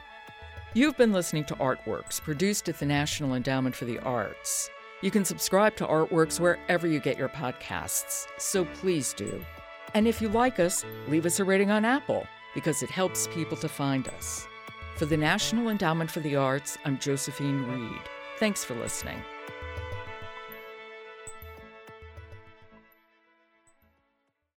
You've 0.74 0.98
been 0.98 1.14
listening 1.14 1.46
to 1.46 1.56
Artworks, 1.56 2.20
produced 2.20 2.68
at 2.68 2.78
the 2.78 2.86
National 2.86 3.36
Endowment 3.36 3.74
for 3.74 3.86
the 3.86 4.00
Arts. 4.00 4.70
You 5.02 5.12
can 5.12 5.24
subscribe 5.24 5.78
to 5.78 5.88
Artworks 5.88 6.42
wherever 6.42 6.88
you 6.88 7.00
get 7.00 7.18
your 7.18 7.30
podcasts, 7.30 8.26
so 8.38 8.66
please 8.66 9.14
do. 9.14 9.42
And 9.94 10.10
if 10.10 10.22
you 10.22 10.28
like 10.28 10.60
us, 10.60 10.84
leave 11.08 11.26
us 11.26 11.40
a 11.40 11.46
rating 11.46 11.72
on 11.72 11.86
Apple 11.86 12.28
because 12.54 12.84
it 12.84 12.90
helps 12.90 13.28
people 13.28 13.56
to 13.56 13.70
find 13.70 14.10
us. 14.10 14.49
For 14.96 15.06
the 15.06 15.18
National 15.18 15.70
Endowment 15.70 16.12
for 16.12 16.20
the 16.20 16.36
Arts, 16.36 16.78
I'm 16.84 17.00
Josephine 17.00 17.64
Reed. 17.64 18.02
Thanks 18.38 18.64
for 18.64 18.76
listening. 18.76 19.22